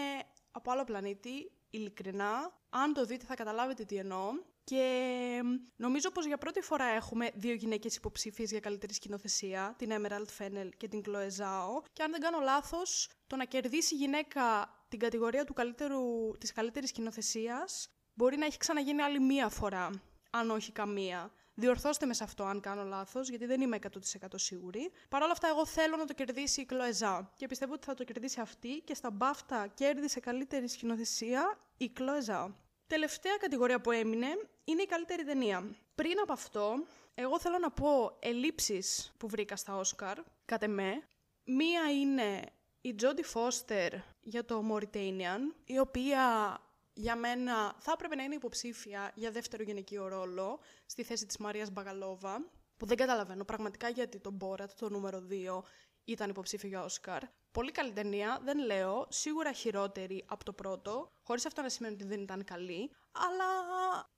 από 0.51 0.71
άλλο 0.71 0.85
πλανήτη, 0.85 1.53
ειλικρινά. 1.71 2.59
Αν 2.71 2.93
το 2.93 3.05
δείτε 3.05 3.25
θα 3.25 3.35
καταλάβετε 3.35 3.85
τι 3.85 3.97
εννοώ. 3.97 4.31
Και 4.71 5.43
νομίζω 5.77 6.11
πως 6.11 6.27
για 6.27 6.39
πρώτη 6.39 6.61
φορά 6.61 6.85
έχουμε 6.85 7.31
δύο 7.35 7.55
γυναίκες 7.55 7.97
υποψήφιες 7.97 8.51
για 8.51 8.61
καλύτερη 8.61 8.95
σκηνοθεσία, 8.95 9.75
την 9.79 9.91
Emerald 9.93 10.27
Fennel 10.39 10.69
και 10.77 10.89
την 10.89 11.03
Chloe 11.07 11.41
Zhao. 11.41 11.83
Και 11.93 12.03
αν 12.03 12.11
δεν 12.11 12.21
κάνω 12.21 12.41
λάθος, 12.41 13.11
το 13.27 13.37
να 13.37 13.45
κερδίσει 13.45 13.95
γυναίκα 13.95 14.75
την 14.89 14.99
κατηγορία 14.99 15.45
του 15.45 15.53
καλύτερου, 15.53 16.33
της 16.39 16.53
καλύτερης 16.53 16.89
σκηνοθεσίας 16.89 17.89
μπορεί 18.15 18.37
να 18.37 18.45
έχει 18.47 18.59
ξαναγίνει 18.59 19.03
άλλη 19.03 19.21
μία 19.21 19.49
φορά, 19.49 19.91
αν 20.31 20.51
όχι 20.51 20.73
καμία. 20.73 21.33
Διορθώστε 21.55 22.07
με 22.07 22.15
σε 22.15 22.25
αυτό 22.25 22.45
αν 22.45 22.61
κάνω 22.61 22.85
λάθος, 22.85 23.29
γιατί 23.29 23.47
δεν 23.47 23.61
είμαι 23.61 23.79
100% 23.83 24.27
σίγουρη. 24.35 24.93
Παρ' 25.09 25.23
όλα 25.23 25.33
αυτά, 25.33 25.49
εγώ 25.49 25.67
θέλω 25.67 25.97
να 25.97 26.05
το 26.05 26.13
κερδίσει 26.13 26.61
η 26.61 26.65
Κλοεζά. 26.65 27.33
Και 27.37 27.47
πιστεύω 27.47 27.73
ότι 27.73 27.85
θα 27.87 27.95
το 27.95 28.05
κερδίσει 28.05 28.41
αυτή 28.41 28.81
και 28.85 28.95
στα 28.95 29.11
μπάφτα 29.11 29.67
κέρδισε 29.67 30.21
καλύτερη 30.21 30.69
σκηνοθεσία 30.69 31.59
η 31.77 31.89
Κλοεζά. 31.89 32.66
Τελευταία 32.87 33.37
κατηγορία 33.37 33.81
που 33.81 33.91
έμεινε 33.91 34.27
είναι 34.65 34.83
η 34.83 34.87
καλύτερη 34.87 35.25
ταινία. 35.25 35.77
Πριν 35.95 36.21
από 36.23 36.33
αυτό, 36.33 36.75
εγώ 37.15 37.41
θέλω 37.41 37.59
να 37.59 37.71
πω 37.71 38.17
ελλείψεις 38.19 39.13
που 39.17 39.29
βρήκα 39.29 39.57
στα 39.57 39.77
Όσκαρ, 39.77 40.19
κατ' 40.45 40.63
εμέ. 40.63 41.03
Μία 41.45 41.91
είναι 41.91 42.43
η 42.81 42.95
Τζόντι 42.95 43.23
Φώστερ 43.23 43.93
για 44.21 44.45
το 44.45 44.65
Mauritanian, 44.71 45.41
η 45.65 45.79
οποία 45.79 46.57
για 46.93 47.17
μένα 47.17 47.75
θα 47.79 47.93
έπρεπε 47.93 48.15
να 48.15 48.23
είναι 48.23 48.35
υποψήφια 48.35 49.13
για 49.15 49.31
δεύτερο 49.31 49.63
γυναικείο 49.63 50.09
ρόλο 50.09 50.61
στη 50.87 51.03
θέση 51.03 51.27
της 51.27 51.37
Μαρίας 51.37 51.71
Μπαγαλόβα, 51.71 52.51
που 52.77 52.87
δεν 52.87 52.97
καταλαβαίνω 52.97 53.45
πραγματικά 53.45 53.89
γιατί 53.89 54.19
το 54.19 54.31
Μπόρατ, 54.31 54.71
το 54.79 54.89
νούμερο 54.89 55.27
2, 55.31 55.63
ήταν 56.05 56.31
υποψήφιο 56.31 56.69
για 56.69 56.85
Όσκαρ. 56.85 57.23
Πολύ 57.57 57.73
καλή 57.73 57.93
ταινία, 57.93 58.41
δεν 58.43 58.59
λέω, 58.59 59.07
σίγουρα 59.09 59.53
χειρότερη 59.53 60.25
από 60.29 60.45
το 60.45 60.53
πρώτο, 60.53 61.13
χωρίς 61.23 61.47
αυτό 61.47 61.63
να 61.63 61.69
σημαίνει 61.69 61.95
ότι 61.95 62.05
δεν 62.05 62.21
ήταν 62.21 62.45
καλή, 62.45 62.91
αλλά 63.13 63.49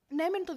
ναι, 0.08 0.28
μεν 0.28 0.44
το 0.44 0.54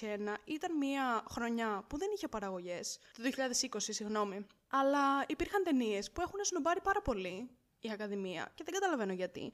2021 0.00 0.34
ήταν 0.44 0.76
μια 0.76 1.24
χρονιά 1.30 1.84
που 1.88 1.98
δεν 1.98 2.08
είχε 2.14 2.28
παραγωγές, 2.28 2.98
το 3.16 3.22
2020, 3.22 3.76
συγγνώμη, 3.78 4.46
αλλά 4.70 5.24
υπήρχαν 5.26 5.62
ταινίες 5.62 6.10
που 6.10 6.20
έχουν 6.20 6.44
σνομπάρει 6.44 6.80
πάρα 6.80 7.02
πολύ 7.02 7.50
η 7.80 7.90
Ακαδημία 7.90 8.52
και 8.54 8.64
δεν 8.64 8.74
καταλαβαίνω 8.74 9.12
γιατί. 9.12 9.52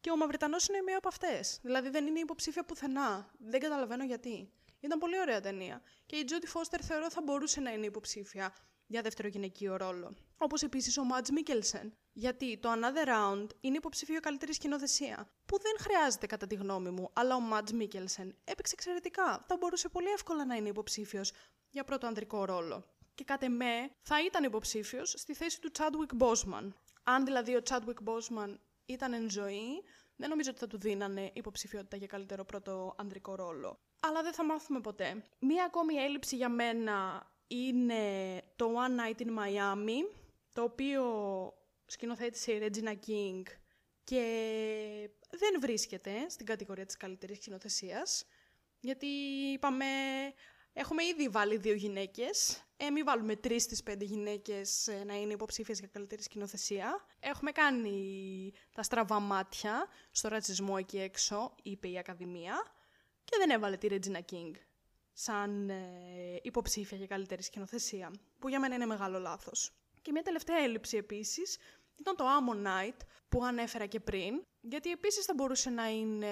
Και 0.00 0.10
ο 0.10 0.16
Μαυριτανός 0.16 0.68
είναι 0.68 0.82
μία 0.82 0.96
από 0.96 1.08
αυτές. 1.08 1.58
Δηλαδή 1.62 1.88
δεν 1.88 2.06
είναι 2.06 2.18
υποψήφια 2.18 2.64
πουθενά. 2.64 3.30
Δεν 3.38 3.60
καταλαβαίνω 3.60 4.04
γιατί. 4.04 4.52
Ήταν 4.80 4.98
πολύ 4.98 5.20
ωραία 5.20 5.40
ταινία. 5.40 5.82
Και 6.06 6.16
η 6.16 6.24
Τζόντι 6.24 6.46
Φώστερ 6.46 6.84
θεωρώ 6.84 7.10
θα 7.10 7.22
μπορούσε 7.22 7.60
να 7.60 7.72
είναι 7.72 7.86
υποψήφια 7.86 8.54
για 8.90 9.02
δεύτερο 9.02 9.28
γυναικείο 9.28 9.76
ρόλο. 9.76 10.14
Όπως 10.36 10.62
επίσης 10.62 10.98
ο 10.98 11.04
Μάτζ 11.04 11.30
Μίκελσεν. 11.30 11.92
Γιατί 12.12 12.58
το 12.58 12.70
Another 12.72 13.08
Round 13.08 13.46
είναι 13.60 13.76
υποψήφιο 13.76 14.20
καλύτερη 14.20 14.54
σκηνοθεσία. 14.54 15.30
Που 15.46 15.58
δεν 15.60 15.72
χρειάζεται 15.78 16.26
κατά 16.26 16.46
τη 16.46 16.54
γνώμη 16.54 16.90
μου, 16.90 17.10
αλλά 17.12 17.34
ο 17.34 17.40
Μάτζ 17.40 17.72
Μίκελσεν 17.72 18.36
έπαιξε 18.44 18.74
εξαιρετικά. 18.76 19.44
Θα 19.46 19.56
μπορούσε 19.56 19.88
πολύ 19.88 20.08
εύκολα 20.08 20.44
να 20.44 20.54
είναι 20.54 20.68
υποψήφιος 20.68 21.32
για 21.70 21.84
πρώτο 21.84 22.06
ανδρικό 22.06 22.44
ρόλο. 22.44 22.84
Και 23.14 23.24
κατ' 23.24 23.42
εμέ 23.42 23.90
θα 24.02 24.24
ήταν 24.24 24.44
υποψήφιος 24.44 25.14
στη 25.16 25.34
θέση 25.34 25.60
του 25.60 25.70
Chadwick 25.78 26.22
Boseman. 26.22 26.72
Αν 27.02 27.24
δηλαδή 27.24 27.56
ο 27.56 27.60
Chadwick 27.68 28.02
Boseman 28.04 28.54
ήταν 28.84 29.12
εν 29.12 29.30
ζωή, 29.30 29.82
δεν 30.16 30.28
νομίζω 30.28 30.50
ότι 30.50 30.58
θα 30.58 30.66
του 30.66 30.78
δίνανε 30.78 31.30
υποψηφιότητα 31.32 31.96
για 31.96 32.06
καλύτερο 32.06 32.44
πρώτο 32.44 32.94
ανδρικό 32.96 33.34
ρόλο. 33.34 33.78
Αλλά 34.00 34.22
δεν 34.22 34.32
θα 34.32 34.44
μάθουμε 34.44 34.80
ποτέ. 34.80 35.24
Μία 35.38 35.64
ακόμη 35.64 35.94
έλλειψη 35.94 36.36
για 36.36 36.48
μένα 36.48 37.26
είναι 37.50 38.02
το 38.56 38.72
One 38.74 39.00
Night 39.00 39.20
in 39.20 39.28
Miami, 39.28 40.16
το 40.52 40.62
οποίο 40.62 41.04
σκηνοθέτησε 41.86 42.52
η 42.52 42.58
Regina 42.62 42.94
King 43.08 43.42
και 44.04 44.24
δεν 45.30 45.60
βρίσκεται 45.60 46.28
στην 46.28 46.46
κατηγορία 46.46 46.86
της 46.86 46.96
καλύτερης 46.96 47.36
σκηνοθεσίας, 47.36 48.24
γιατί 48.80 49.06
είπαμε 49.52 49.86
Έχουμε 50.72 51.04
ήδη 51.04 51.28
βάλει 51.28 51.56
δύο 51.56 51.74
γυναίκες. 51.74 52.64
Ε, 52.76 52.90
μην 52.90 53.04
βάλουμε 53.04 53.36
τρεις 53.36 53.62
στις 53.62 53.82
πέντε 53.82 54.04
γυναίκες 54.04 54.86
ε, 54.86 55.04
να 55.04 55.14
είναι 55.14 55.32
υποψήφιες 55.32 55.78
για 55.78 55.88
καλύτερη 55.92 56.22
σκηνοθεσία. 56.22 57.06
Έχουμε 57.20 57.50
κάνει 57.50 58.52
τα 58.72 58.82
στραβά 58.82 59.20
μάτια 59.20 59.88
στο 60.10 60.28
ρατσισμό 60.28 60.74
εκεί 60.78 60.98
έξω, 60.98 61.54
είπε 61.62 61.88
η 61.88 61.98
Ακαδημία. 61.98 62.54
Και 63.24 63.36
δεν 63.38 63.50
έβαλε 63.50 63.76
τη 63.76 63.88
Regina 63.90 64.20
King 64.32 64.50
σαν 65.22 65.70
ε, 65.70 65.76
υποψήφια 66.42 66.96
για 66.96 67.06
καλύτερη 67.06 67.42
σκηνοθεσία. 67.42 68.10
Που 68.38 68.48
για 68.48 68.60
μένα 68.60 68.74
είναι 68.74 68.86
μεγάλο 68.86 69.18
λάθος. 69.18 69.70
Και 70.02 70.12
μια 70.12 70.22
τελευταία 70.22 70.56
έλλειψη 70.56 70.96
επίσης 70.96 71.58
ήταν 71.98 72.16
το 72.16 72.24
Ammonite 72.24 73.00
που 73.28 73.44
ανέφερα 73.44 73.86
και 73.86 74.00
πριν, 74.00 74.42
γιατί 74.60 74.90
επίσης 74.90 75.24
θα 75.24 75.34
μπορούσε 75.34 75.70
να 75.70 75.88
είναι 75.88 76.26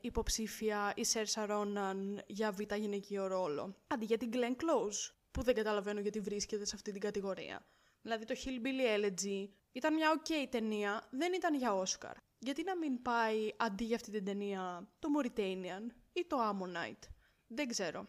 υποψήφια 0.00 0.92
η 0.96 1.04
Σέρσα 1.04 1.46
Ρόναν 1.46 2.22
για 2.26 2.52
β' 2.52 2.74
γυναικείο 2.74 3.26
ρόλο, 3.26 3.76
αντί 3.86 4.04
για 4.04 4.16
την 4.16 4.30
Glenn 4.32 4.56
Close, 4.56 5.12
που 5.30 5.42
δεν 5.42 5.54
καταλαβαίνω 5.54 6.00
γιατί 6.00 6.20
βρίσκεται 6.20 6.64
σε 6.64 6.74
αυτή 6.74 6.92
την 6.92 7.00
κατηγορία. 7.00 7.66
Δηλαδή 8.02 8.24
το 8.24 8.34
Hillbilly 8.44 8.98
Elegy 8.98 9.48
ήταν 9.72 9.94
μια 9.94 10.22
ok 10.22 10.46
ταινία, 10.50 11.08
δεν 11.10 11.32
ήταν 11.32 11.54
για 11.54 11.82
Oscar. 11.82 12.14
Γιατί 12.38 12.62
να 12.62 12.76
μην 12.76 13.02
πάει 13.02 13.52
αντί 13.56 13.84
για 13.84 13.96
αυτή 13.96 14.10
την 14.10 14.24
ταινία 14.24 14.88
το 14.98 15.08
Mauritanian 15.18 15.94
ή 16.12 16.24
το 16.26 16.36
Ammonite. 16.50 17.08
Δεν 17.46 17.68
ξέρω. 17.68 18.08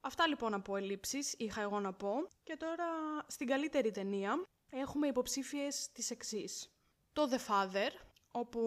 Αυτά 0.00 0.26
λοιπόν 0.26 0.54
από 0.54 0.76
ελλείψεις 0.76 1.34
είχα 1.38 1.60
εγώ 1.60 1.80
να 1.80 1.92
πω. 1.92 2.12
Και 2.42 2.56
τώρα 2.56 2.86
στην 3.26 3.46
καλύτερη 3.46 3.90
ταινία 3.90 4.42
έχουμε 4.70 5.06
υποψήφιες 5.06 5.90
τις 5.92 6.10
εξής. 6.10 6.74
Το 7.12 7.28
The 7.30 7.50
Father, 7.50 7.90
όπου 8.30 8.60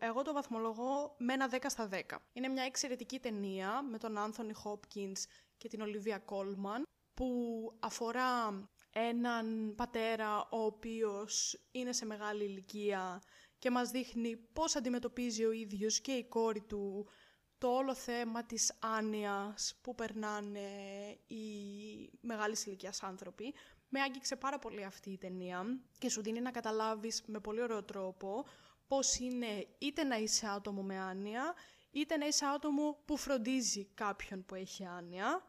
εγώ 0.00 0.22
το 0.22 0.32
βαθμολογώ 0.32 1.14
με 1.18 1.32
ένα 1.32 1.48
10 1.52 1.56
στα 1.66 1.88
10. 1.92 2.00
Είναι 2.32 2.48
μια 2.48 2.64
εξαιρετική 2.64 3.18
ταινία 3.18 3.82
με 3.82 3.98
τον 3.98 4.16
Anthony 4.18 4.52
Hopkins 4.64 5.22
και 5.56 5.68
την 5.68 5.80
Olivia 5.82 6.18
Colman, 6.24 6.82
που 7.14 7.28
αφορά 7.80 8.48
έναν 8.90 9.74
πατέρα 9.76 10.40
ο 10.40 10.64
οποίος 10.64 11.64
είναι 11.70 11.92
σε 11.92 12.04
μεγάλη 12.06 12.44
ηλικία 12.44 13.22
και 13.58 13.70
μας 13.70 13.90
δείχνει 13.90 14.36
πώς 14.36 14.76
αντιμετωπίζει 14.76 15.44
ο 15.44 15.52
ίδιος 15.52 16.00
και 16.00 16.12
η 16.12 16.24
κόρη 16.24 16.60
του 16.60 17.08
το 17.64 17.70
όλο 17.70 17.94
θέμα 17.94 18.44
της 18.44 18.72
άνοιας 18.78 19.74
που 19.80 19.94
περνάνε 19.94 20.68
οι 21.26 21.44
μεγάλης 22.20 22.66
ηλικίας 22.66 23.02
άνθρωποι. 23.02 23.54
Με 23.88 24.00
άγγιξε 24.00 24.36
πάρα 24.36 24.58
πολύ 24.58 24.84
αυτή 24.84 25.10
η 25.10 25.18
ταινία 25.18 25.80
και 25.98 26.08
σου 26.08 26.22
δίνει 26.22 26.40
να 26.40 26.50
καταλάβεις 26.50 27.22
με 27.26 27.40
πολύ 27.40 27.62
ωραίο 27.62 27.82
τρόπο 27.82 28.44
πώς 28.86 29.18
είναι 29.18 29.66
είτε 29.78 30.04
να 30.04 30.16
είσαι 30.16 30.46
άτομο 30.46 30.82
με 30.82 30.98
άνοια, 30.98 31.54
είτε 31.90 32.16
να 32.16 32.26
είσαι 32.26 32.46
άτομο 32.46 33.02
που 33.04 33.16
φροντίζει 33.16 33.84
κάποιον 33.94 34.44
που 34.44 34.54
έχει 34.54 34.86
άνοια. 34.86 35.44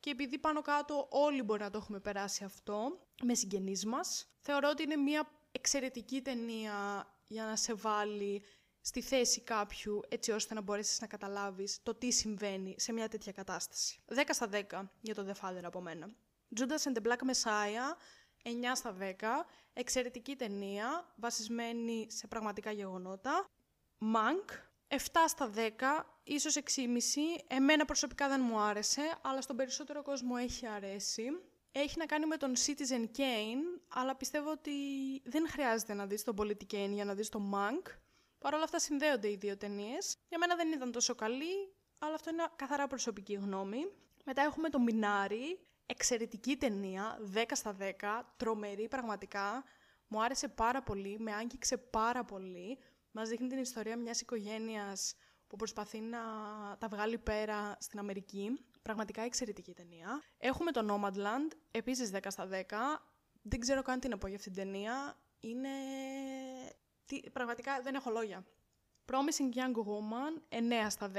Και 0.00 0.10
επειδή 0.10 0.38
πάνω 0.38 0.60
κάτω 0.60 1.06
όλοι 1.10 1.42
μπορεί 1.42 1.60
να 1.62 1.70
το 1.70 1.78
έχουμε 1.78 2.00
περάσει 2.00 2.44
αυτό, 2.44 3.06
με 3.22 3.34
συγγενείς 3.34 3.86
μας, 3.86 4.26
θεωρώ 4.40 4.68
ότι 4.68 4.82
είναι 4.82 4.96
μια 4.96 5.28
εξαιρετική 5.52 6.22
ταινία 6.22 7.06
για 7.26 7.44
να 7.44 7.56
σε 7.56 7.74
βάλει 7.74 8.42
στη 8.82 9.00
θέση 9.00 9.40
κάποιου 9.40 10.00
έτσι 10.08 10.30
ώστε 10.30 10.54
να 10.54 10.60
μπορέσεις 10.60 11.00
να 11.00 11.06
καταλάβεις 11.06 11.78
το 11.82 11.94
τι 11.94 12.10
συμβαίνει 12.10 12.74
σε 12.78 12.92
μια 12.92 13.08
τέτοια 13.08 13.32
κατάσταση. 13.32 14.00
10 14.14 14.20
στα 14.28 14.48
10 14.70 14.82
για 15.00 15.14
το 15.14 15.26
The 15.28 15.48
Father 15.48 15.62
από 15.62 15.80
μένα. 15.80 16.10
Judas 16.56 16.92
and 16.92 16.96
the 16.96 17.02
Black 17.02 17.20
Messiah, 17.30 17.96
9 18.42 18.50
στα 18.74 18.96
10, 19.00 19.46
εξαιρετική 19.72 20.36
ταινία, 20.36 21.12
βασισμένη 21.16 22.06
σε 22.10 22.26
πραγματικά 22.26 22.70
γεγονότα. 22.70 23.44
Mank, 23.98 24.50
7 24.88 24.96
στα 25.26 25.50
10, 25.54 25.60
ίσως 26.22 26.56
6,5. 26.56 27.44
Εμένα 27.46 27.84
προσωπικά 27.84 28.28
δεν 28.28 28.40
μου 28.44 28.58
άρεσε, 28.58 29.18
αλλά 29.22 29.40
στον 29.40 29.56
περισσότερο 29.56 30.02
κόσμο 30.02 30.34
έχει 30.38 30.66
αρέσει. 30.66 31.24
Έχει 31.72 31.98
να 31.98 32.06
κάνει 32.06 32.26
με 32.26 32.36
τον 32.36 32.52
Citizen 32.56 33.18
Kane, 33.18 33.80
αλλά 33.88 34.16
πιστεύω 34.16 34.50
ότι 34.50 34.72
δεν 35.24 35.48
χρειάζεται 35.48 35.94
να 35.94 36.06
δεις 36.06 36.24
τον 36.24 36.36
Politic 36.38 36.74
Kane 36.74 36.90
για 36.92 37.04
να 37.04 37.14
δεις 37.14 37.28
τον 37.28 37.52
Mank. 37.54 37.90
Παρ' 38.42 38.54
όλα 38.54 38.64
αυτά 38.64 38.78
συνδέονται 38.78 39.30
οι 39.30 39.36
δύο 39.36 39.56
ταινίες. 39.56 40.16
Για 40.28 40.38
μένα 40.38 40.56
δεν 40.56 40.72
ήταν 40.72 40.92
τόσο 40.92 41.14
καλή, 41.14 41.74
αλλά 41.98 42.14
αυτό 42.14 42.30
είναι 42.30 42.44
καθαρά 42.56 42.86
προσωπική 42.86 43.34
γνώμη. 43.34 43.86
Μετά 44.24 44.42
έχουμε 44.42 44.68
το 44.68 44.80
Μινάρι, 44.80 45.60
εξαιρετική 45.86 46.56
ταινία, 46.56 47.18
10 47.34 47.42
στα 47.52 47.76
10, 47.80 48.22
τρομερή 48.36 48.88
πραγματικά. 48.88 49.64
Μου 50.08 50.22
άρεσε 50.22 50.48
πάρα 50.48 50.82
πολύ, 50.82 51.18
με 51.18 51.32
άγγιξε 51.32 51.76
πάρα 51.76 52.24
πολύ. 52.24 52.78
Μας 53.10 53.28
δείχνει 53.28 53.48
την 53.48 53.58
ιστορία 53.58 53.96
μιας 53.96 54.20
οικογένειας 54.20 55.14
που 55.46 55.56
προσπαθεί 55.56 56.00
να 56.00 56.18
τα 56.78 56.88
βγάλει 56.88 57.18
πέρα 57.18 57.76
στην 57.80 57.98
Αμερική. 57.98 58.64
Πραγματικά 58.82 59.22
εξαιρετική 59.22 59.72
ταινία. 59.72 60.22
Έχουμε 60.38 60.70
το 60.70 60.86
Nomadland, 60.90 61.56
επίσης 61.70 62.10
10 62.10 62.18
στα 62.28 62.46
10. 62.46 63.02
Δεν 63.42 63.60
ξέρω 63.60 63.82
καν 63.82 64.00
τι 64.00 64.08
να 64.08 64.18
πω 64.18 64.26
για 64.26 64.36
αυτήν 64.36 64.52
την 64.52 64.62
ταινία. 64.62 65.16
Είναι 65.40 65.68
τι, 67.12 67.30
πραγματικά 67.30 67.80
δεν 67.82 67.94
έχω 67.94 68.10
λόγια. 68.10 68.44
Promising 69.06 69.56
Young 69.56 69.74
Woman, 69.74 70.58
9 70.86 70.86
στα 70.88 71.10
10. 71.14 71.18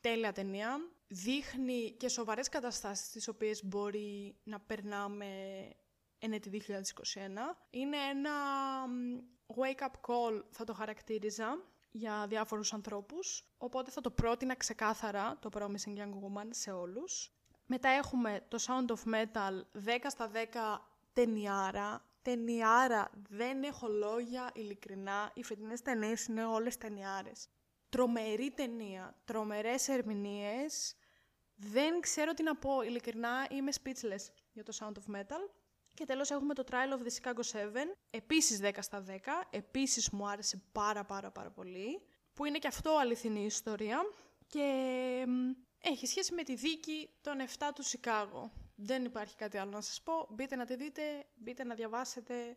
Τέλεια 0.00 0.32
ταινία. 0.32 0.80
Δείχνει 1.08 1.90
και 1.90 2.08
σοβαρές 2.08 2.48
καταστάσεις 2.48 3.10
τις 3.10 3.28
οποίες 3.28 3.64
μπορεί 3.64 4.36
να 4.42 4.60
περνάμε 4.60 5.26
εν 6.18 6.32
2021. 6.32 6.56
Είναι 7.70 7.96
ένα 7.96 8.30
wake-up 9.46 9.92
call, 10.06 10.42
θα 10.50 10.64
το 10.64 10.74
χαρακτήριζα, 10.74 11.58
για 11.90 12.26
διάφορους 12.28 12.72
ανθρώπους. 12.72 13.52
Οπότε 13.58 13.90
θα 13.90 14.00
το 14.00 14.10
πρότεινα 14.10 14.54
ξεκάθαρα, 14.54 15.38
το 15.40 15.48
Promising 15.52 15.98
Young 15.98 16.12
Woman, 16.12 16.48
σε 16.50 16.70
όλους. 16.70 17.32
Μετά 17.66 17.88
έχουμε 17.88 18.44
το 18.48 18.58
Sound 18.66 18.90
of 18.90 19.14
Metal, 19.14 19.62
10 19.72 20.10
στα 20.10 20.28
10 20.28 20.78
ταινιάρα, 21.12 22.07
ταινιάρα. 22.28 23.10
Δεν 23.28 23.62
έχω 23.62 23.88
λόγια, 23.88 24.50
ειλικρινά. 24.54 25.30
Οι 25.34 25.42
φετινές 25.44 25.82
ταινίες 25.82 26.26
είναι 26.26 26.44
όλες 26.44 26.76
ταινιάρες. 26.76 27.48
Τρομερή 27.88 28.50
ταινία, 28.50 29.20
τρομερές 29.24 29.88
ερμηνείες. 29.88 30.94
Δεν 31.54 32.00
ξέρω 32.00 32.34
τι 32.34 32.42
να 32.42 32.56
πω, 32.56 32.82
ειλικρινά 32.82 33.46
είμαι 33.50 33.72
speechless 33.82 34.32
για 34.52 34.62
το 34.62 34.76
Sound 34.80 34.92
of 34.92 35.16
Metal. 35.16 35.50
Και 35.94 36.04
τέλος 36.04 36.30
έχουμε 36.30 36.54
το 36.54 36.64
Trial 36.70 36.98
of 36.98 37.06
the 37.06 37.10
Chicago 37.20 37.40
7, 37.52 37.66
επίσης 38.10 38.60
10 38.62 38.70
στα 38.78 39.04
10, 39.08 39.12
επίσης 39.50 40.10
μου 40.10 40.28
άρεσε 40.28 40.62
πάρα 40.72 41.04
πάρα 41.04 41.30
πάρα 41.30 41.50
πολύ, 41.50 42.02
που 42.34 42.44
είναι 42.44 42.58
και 42.58 42.68
αυτό 42.68 42.96
αληθινή 42.96 43.44
ιστορία 43.44 44.02
και 44.46 45.26
έχει 45.78 46.06
σχέση 46.06 46.34
με 46.34 46.42
τη 46.42 46.54
δίκη 46.54 47.10
των 47.20 47.36
7 47.58 47.70
του 47.74 47.82
Σικάγο. 47.82 48.52
Δεν 48.80 49.04
υπάρχει 49.04 49.36
κάτι 49.36 49.58
άλλο 49.58 49.70
να 49.70 49.80
σας 49.80 50.02
πω. 50.02 50.26
Μπείτε 50.30 50.56
να 50.56 50.64
τη 50.64 50.76
δείτε, 50.76 51.02
μπείτε 51.34 51.64
να 51.64 51.74
διαβάσετε. 51.74 52.56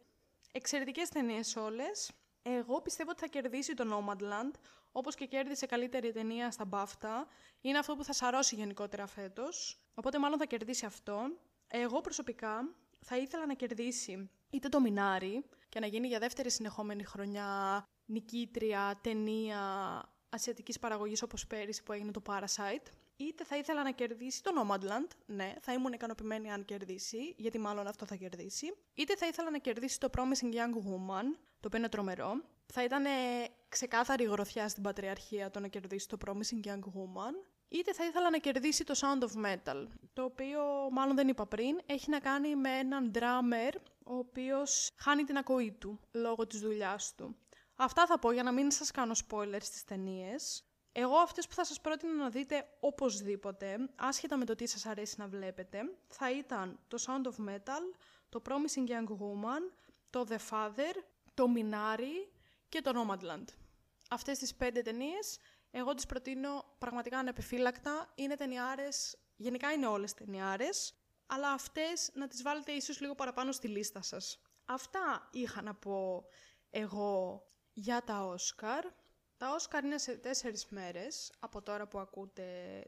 Εξαιρετικές 0.51 1.09
ταινίες 1.09 1.55
όλες. 1.55 2.11
Εγώ 2.41 2.81
πιστεύω 2.81 3.09
ότι 3.09 3.19
θα 3.19 3.27
κερδίσει 3.27 3.73
το 3.73 3.83
Nomadland, 3.93 4.51
όπως 4.91 5.15
και 5.15 5.25
κέρδισε 5.25 5.65
καλύτερη 5.65 6.11
ταινία 6.11 6.51
στα 6.51 6.69
BAFTA. 6.71 7.25
Είναι 7.61 7.77
αυτό 7.77 7.95
που 7.95 8.03
θα 8.03 8.13
σαρώσει 8.13 8.55
γενικότερα 8.55 9.07
φέτος. 9.07 9.81
Οπότε 9.93 10.19
μάλλον 10.19 10.37
θα 10.37 10.45
κερδίσει 10.45 10.85
αυτό. 10.85 11.37
Εγώ 11.67 12.01
προσωπικά 12.01 12.75
θα 12.99 13.17
ήθελα 13.17 13.45
να 13.45 13.53
κερδίσει 13.53 14.29
είτε 14.49 14.69
το 14.69 14.79
Μινάρι 14.79 15.45
και 15.69 15.79
να 15.79 15.85
γίνει 15.85 16.07
για 16.07 16.19
δεύτερη 16.19 16.51
συνεχόμενη 16.51 17.03
χρονιά 17.03 17.83
νικήτρια 18.05 18.99
ταινία 19.03 19.59
ασιατικής 20.29 20.79
παραγωγής 20.79 21.21
όπως 21.21 21.47
πέρυσι 21.47 21.83
που 21.83 21.91
έγινε 21.91 22.11
το 22.11 22.21
Parasite 22.25 22.87
είτε 23.21 23.43
θα 23.43 23.57
ήθελα 23.57 23.83
να 23.83 23.91
κερδίσει 23.91 24.43
το 24.43 24.51
Nomadland, 24.61 25.07
ναι, 25.25 25.53
θα 25.61 25.73
ήμουν 25.73 25.93
ικανοποιημένη 25.93 26.51
αν 26.51 26.65
κερδίσει, 26.65 27.33
γιατί 27.37 27.59
μάλλον 27.59 27.87
αυτό 27.87 28.05
θα 28.05 28.15
κερδίσει, 28.15 28.73
είτε 28.93 29.15
θα 29.15 29.27
ήθελα 29.27 29.49
να 29.51 29.57
κερδίσει 29.57 29.99
το 29.99 30.09
Promising 30.17 30.53
Young 30.53 30.73
Woman, 30.73 31.25
το 31.59 31.67
οποίο 31.67 31.79
είναι 31.79 31.89
τρομερό. 31.89 32.31
Θα 32.65 32.83
ήταν 32.83 33.03
ξεκάθαρη 33.69 34.23
γροθιά 34.23 34.67
στην 34.67 34.83
πατριαρχία 34.83 35.49
το 35.49 35.59
να 35.59 35.67
κερδίσει 35.67 36.07
το 36.07 36.17
Promising 36.25 36.67
Young 36.67 36.79
Woman, 36.79 37.45
είτε 37.67 37.93
θα 37.93 38.05
ήθελα 38.05 38.29
να 38.29 38.37
κερδίσει 38.37 38.83
το 38.83 38.93
Sound 38.97 39.23
of 39.23 39.45
Metal, 39.45 39.85
το 40.13 40.23
οποίο 40.23 40.61
μάλλον 40.91 41.15
δεν 41.15 41.27
είπα 41.27 41.45
πριν, 41.47 41.79
έχει 41.85 42.09
να 42.09 42.19
κάνει 42.19 42.55
με 42.55 42.69
έναν 42.69 43.11
drummer 43.15 43.75
ο 44.03 44.15
οποίος 44.15 44.89
χάνει 44.95 45.23
την 45.23 45.37
ακοή 45.37 45.71
του 45.71 45.99
λόγω 46.11 46.47
της 46.47 46.59
δουλειάς 46.59 47.15
του. 47.15 47.35
Αυτά 47.75 48.05
θα 48.05 48.19
πω 48.19 48.31
για 48.31 48.43
να 48.43 48.51
μην 48.51 48.71
σας 48.71 48.91
κάνω 48.91 49.13
spoilers 49.27 49.61
στις 49.61 49.83
ταινίες. 49.83 50.63
Εγώ 50.91 51.17
αυτές 51.17 51.47
που 51.47 51.53
θα 51.53 51.65
σας 51.65 51.81
πρότεινα 51.81 52.13
να 52.13 52.29
δείτε 52.29 52.67
οπωσδήποτε, 52.79 53.89
άσχετα 53.95 54.37
με 54.37 54.45
το 54.45 54.55
τι 54.55 54.67
σας 54.67 54.85
αρέσει 54.85 55.15
να 55.17 55.27
βλέπετε, 55.27 55.79
θα 56.07 56.31
ήταν 56.31 56.79
το 56.87 56.97
Sound 57.07 57.27
of 57.27 57.49
Metal, 57.49 57.81
το 58.29 58.41
Promising 58.45 58.89
Young 58.89 59.07
Woman, 59.07 59.73
το 60.09 60.25
The 60.29 60.37
Father, 60.49 60.93
το 61.33 61.45
Minari 61.55 62.29
και 62.69 62.81
το 62.81 62.91
Nomadland. 62.95 63.45
Αυτές 64.09 64.37
τις 64.37 64.55
πέντε 64.55 64.81
ταινίες, 64.81 65.39
εγώ 65.71 65.93
τις 65.93 66.05
προτείνω 66.05 66.75
πραγματικά 66.77 67.17
ανεπιφύλακτα. 67.17 68.11
Είναι 68.15 68.35
ταινιάρες, 68.35 69.17
γενικά 69.35 69.71
είναι 69.71 69.87
όλες 69.87 70.13
ταινιάρες, 70.13 70.93
αλλά 71.25 71.51
αυτές 71.51 72.11
να 72.13 72.27
τις 72.27 72.41
βάλετε 72.41 72.71
ίσως 72.71 72.99
λίγο 72.99 73.15
παραπάνω 73.15 73.51
στη 73.51 73.67
λίστα 73.67 74.01
σας. 74.01 74.41
Αυτά 74.65 75.29
είχα 75.31 75.61
να 75.61 75.75
πω 75.75 76.25
εγώ 76.69 77.43
για 77.73 78.03
τα 78.03 78.25
Όσκαρ. 78.25 78.85
Τα 79.41 79.49
Όσκαρ 79.49 79.83
είναι 79.83 79.97
σε 79.97 80.15
τέσσερις 80.15 80.67
μέρες 80.69 81.31
από 81.39 81.61
τώρα 81.61 81.87
που 81.87 81.99
ακούτε 81.99 82.43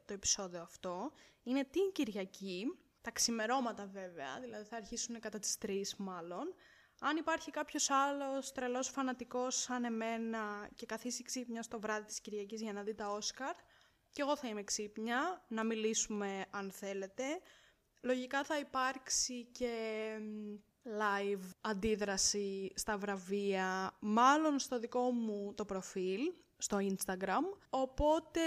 το 0.05 0.13
επεισόδιο 0.13 0.61
αυτό. 0.61 1.11
Είναι 1.43 1.63
την 1.63 1.91
Κυριακή, 1.91 2.65
τα 3.01 3.11
ξημερώματα 3.11 3.85
βέβαια, 3.85 4.39
δηλαδή 4.39 4.63
θα 4.63 4.75
αρχίσουν 4.75 5.19
κατά 5.19 5.39
τις 5.39 5.57
τρεις 5.57 5.95
μάλλον. 5.95 6.53
Αν 6.99 7.17
υπάρχει 7.17 7.51
κάποιος 7.51 7.89
άλλος 7.89 8.51
τρελός 8.51 8.89
φανατικός 8.89 9.55
σαν 9.55 9.83
εμένα 9.83 10.69
και 10.75 10.85
καθίσει 10.85 11.23
ξύπνια 11.23 11.61
στο 11.61 11.79
βράδυ 11.79 12.05
της 12.05 12.21
Κυριακής 12.21 12.61
για 12.61 12.73
να 12.73 12.83
δει 12.83 12.93
τα 12.93 13.11
Όσκαρ, 13.11 13.55
και 14.11 14.21
εγώ 14.21 14.37
θα 14.37 14.47
είμαι 14.47 14.63
ξύπνια, 14.63 15.45
να 15.47 15.63
μιλήσουμε 15.63 16.45
αν 16.49 16.71
θέλετε. 16.71 17.23
Λογικά 18.01 18.43
θα 18.43 18.59
υπάρξει 18.59 19.43
και 19.51 19.73
live 20.83 21.49
αντίδραση 21.61 22.71
στα 22.75 22.97
βραβεία, 22.97 23.97
μάλλον 23.99 24.59
στο 24.59 24.79
δικό 24.79 25.11
μου 25.11 25.53
το 25.53 25.65
προφίλ, 25.65 26.21
στο 26.63 26.77
Instagram. 26.81 27.57
Οπότε 27.69 28.41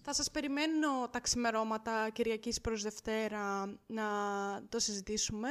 θα 0.00 0.12
σας 0.12 0.30
περιμένω 0.30 1.08
τα 1.10 1.20
ξημερώματα 1.20 2.10
Κυριακής 2.10 2.60
προς 2.60 2.82
Δευτέρα 2.82 3.78
να 3.86 4.04
το 4.68 4.78
συζητήσουμε. 4.78 5.48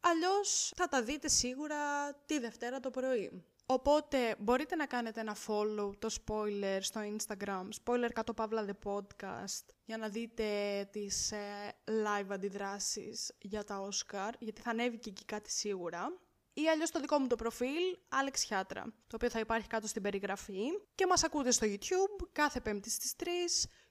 Αλλιώς 0.00 0.72
θα 0.76 0.88
τα 0.88 1.02
δείτε 1.02 1.28
σίγουρα 1.28 2.12
τη 2.26 2.38
Δευτέρα 2.38 2.80
το 2.80 2.90
πρωί. 2.90 3.44
Οπότε 3.66 4.36
μπορείτε 4.38 4.76
να 4.76 4.86
κάνετε 4.86 5.20
ένα 5.20 5.36
follow 5.46 5.90
το 5.98 6.14
spoiler 6.26 6.78
στο 6.80 7.00
Instagram, 7.00 7.68
spoiler 7.84 8.10
κάτω 8.12 8.34
παύλα 8.34 8.66
the 8.66 8.90
podcast, 8.90 9.64
για 9.84 9.96
να 9.96 10.08
δείτε 10.08 10.44
τις 10.92 11.32
ε, 11.32 11.72
live 11.86 12.28
αντιδράσεις 12.28 13.32
για 13.40 13.64
τα 13.64 13.88
Oscar, 13.88 14.30
γιατί 14.38 14.60
θα 14.60 14.70
ανέβει 14.70 14.98
και 14.98 15.10
εκεί 15.10 15.24
κάτι 15.24 15.50
σίγουρα 15.50 16.20
ή 16.52 16.68
αλλιώς 16.68 16.90
το 16.90 17.00
δικό 17.00 17.18
μου 17.18 17.26
το 17.26 17.36
προφίλ, 17.36 17.98
Alex 18.08 18.36
Χιάτρα, 18.46 18.82
το 18.82 19.14
οποίο 19.14 19.30
θα 19.30 19.38
υπάρχει 19.38 19.66
κάτω 19.66 19.86
στην 19.86 20.02
περιγραφή. 20.02 20.62
Και 20.94 21.06
μας 21.06 21.24
ακούτε 21.24 21.50
στο 21.50 21.66
YouTube 21.66 22.28
κάθε 22.32 22.60
πέμπτη 22.60 22.90
στις 22.90 23.14
3. 23.16 23.26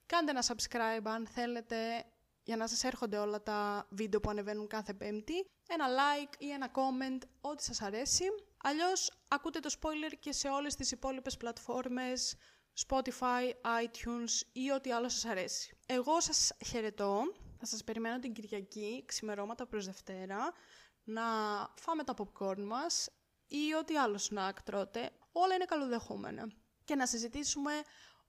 Κάντε 0.06 0.32
ένα 0.32 0.44
subscribe 0.48 1.04
αν 1.04 1.28
θέλετε 1.28 2.06
για 2.44 2.58
να 2.58 2.68
σας 2.68 2.84
έρχονται 2.84 3.18
όλα 3.18 3.44
τα 3.44 3.88
βίντεο 3.90 4.20
που 4.20 4.30
ανεβαίνουν 4.30 4.68
κάθε 4.68 4.94
πέμπτη. 4.94 5.46
Ένα 5.68 5.86
like 5.88 6.34
ή 6.38 6.52
ένα 6.52 6.72
comment, 6.74 7.28
ό,τι 7.42 7.64
σας 7.64 7.82
αρέσει. 7.82 8.24
Αλλιώς 8.64 9.12
ακούτε 9.28 9.60
το 9.60 9.70
spoiler 9.82 10.14
και 10.20 10.32
σε 10.32 10.48
όλες 10.48 10.76
τις 10.76 10.92
υπόλοιπες 10.92 11.38
πλατφόρμες, 11.38 12.36
Spotify, 12.88 13.50
iTunes 13.84 14.48
ή 14.52 14.72
ό,τι 14.72 14.92
άλλο 14.92 15.10
σας 15.10 15.26
αρέσει. 15.26 15.78
Εγώ 15.86 16.22
σας 16.22 16.52
χαιρετώ, 16.66 17.22
θα 17.60 17.66
σας 17.66 17.84
περιμένω 17.84 18.20
την 18.20 18.34
Κυριακή, 18.34 19.04
ξημερώματα 19.06 19.68
προς 19.68 19.86
Δευτέρα, 19.86 20.54
να 21.04 21.24
φάμε 21.76 22.04
τα 22.04 22.14
popcorn 22.18 22.60
μας 22.60 23.10
ή 23.48 23.74
ό,τι 23.80 23.98
άλλο 23.98 24.20
snack 24.30 24.54
τρώτε. 24.64 25.12
Όλα 25.32 25.56
είναι 25.56 25.66
καλοδεχούμενα. 25.66 26.52
Και 26.86 26.96
να 26.96 27.06
συζητήσουμε 27.06 27.72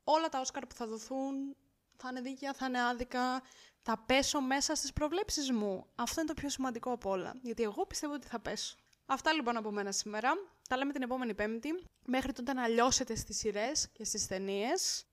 όλα 0.05 0.29
τα 0.29 0.41
Όσκαρ 0.41 0.67
που 0.67 0.75
θα 0.75 0.87
δοθούν, 0.87 1.57
θα 1.97 2.09
είναι 2.09 2.21
δίκαια, 2.21 2.53
θα 2.53 2.67
είναι 2.67 2.83
άδικα, 2.83 3.43
θα 3.83 3.99
πέσω 4.07 4.41
μέσα 4.41 4.75
στις 4.75 4.93
προβλέψεις 4.93 5.51
μου. 5.51 5.87
Αυτό 5.95 6.21
είναι 6.21 6.29
το 6.29 6.41
πιο 6.41 6.49
σημαντικό 6.49 6.93
από 6.93 7.11
όλα, 7.11 7.35
γιατί 7.43 7.63
εγώ 7.63 7.87
πιστεύω 7.87 8.13
ότι 8.13 8.27
θα 8.27 8.41
πέσω. 8.41 8.77
Αυτά 9.07 9.33
λοιπόν 9.33 9.57
από 9.57 9.71
μένα 9.71 9.93
σήμερα. 9.93 10.33
Τα 10.69 10.77
λέμε 10.77 10.93
την 10.93 11.03
επόμενη 11.03 11.35
Πέμπτη. 11.35 11.85
Μέχρι 12.05 12.33
τότε 12.33 12.53
να 12.53 12.69
λιώσετε 12.69 13.15
στις 13.15 13.39
σειρές 13.39 13.89
και 13.93 14.05
στις 14.05 14.27
ταινίες. 14.27 15.05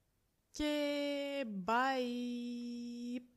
Και 0.52 1.46
bye! 1.65 3.37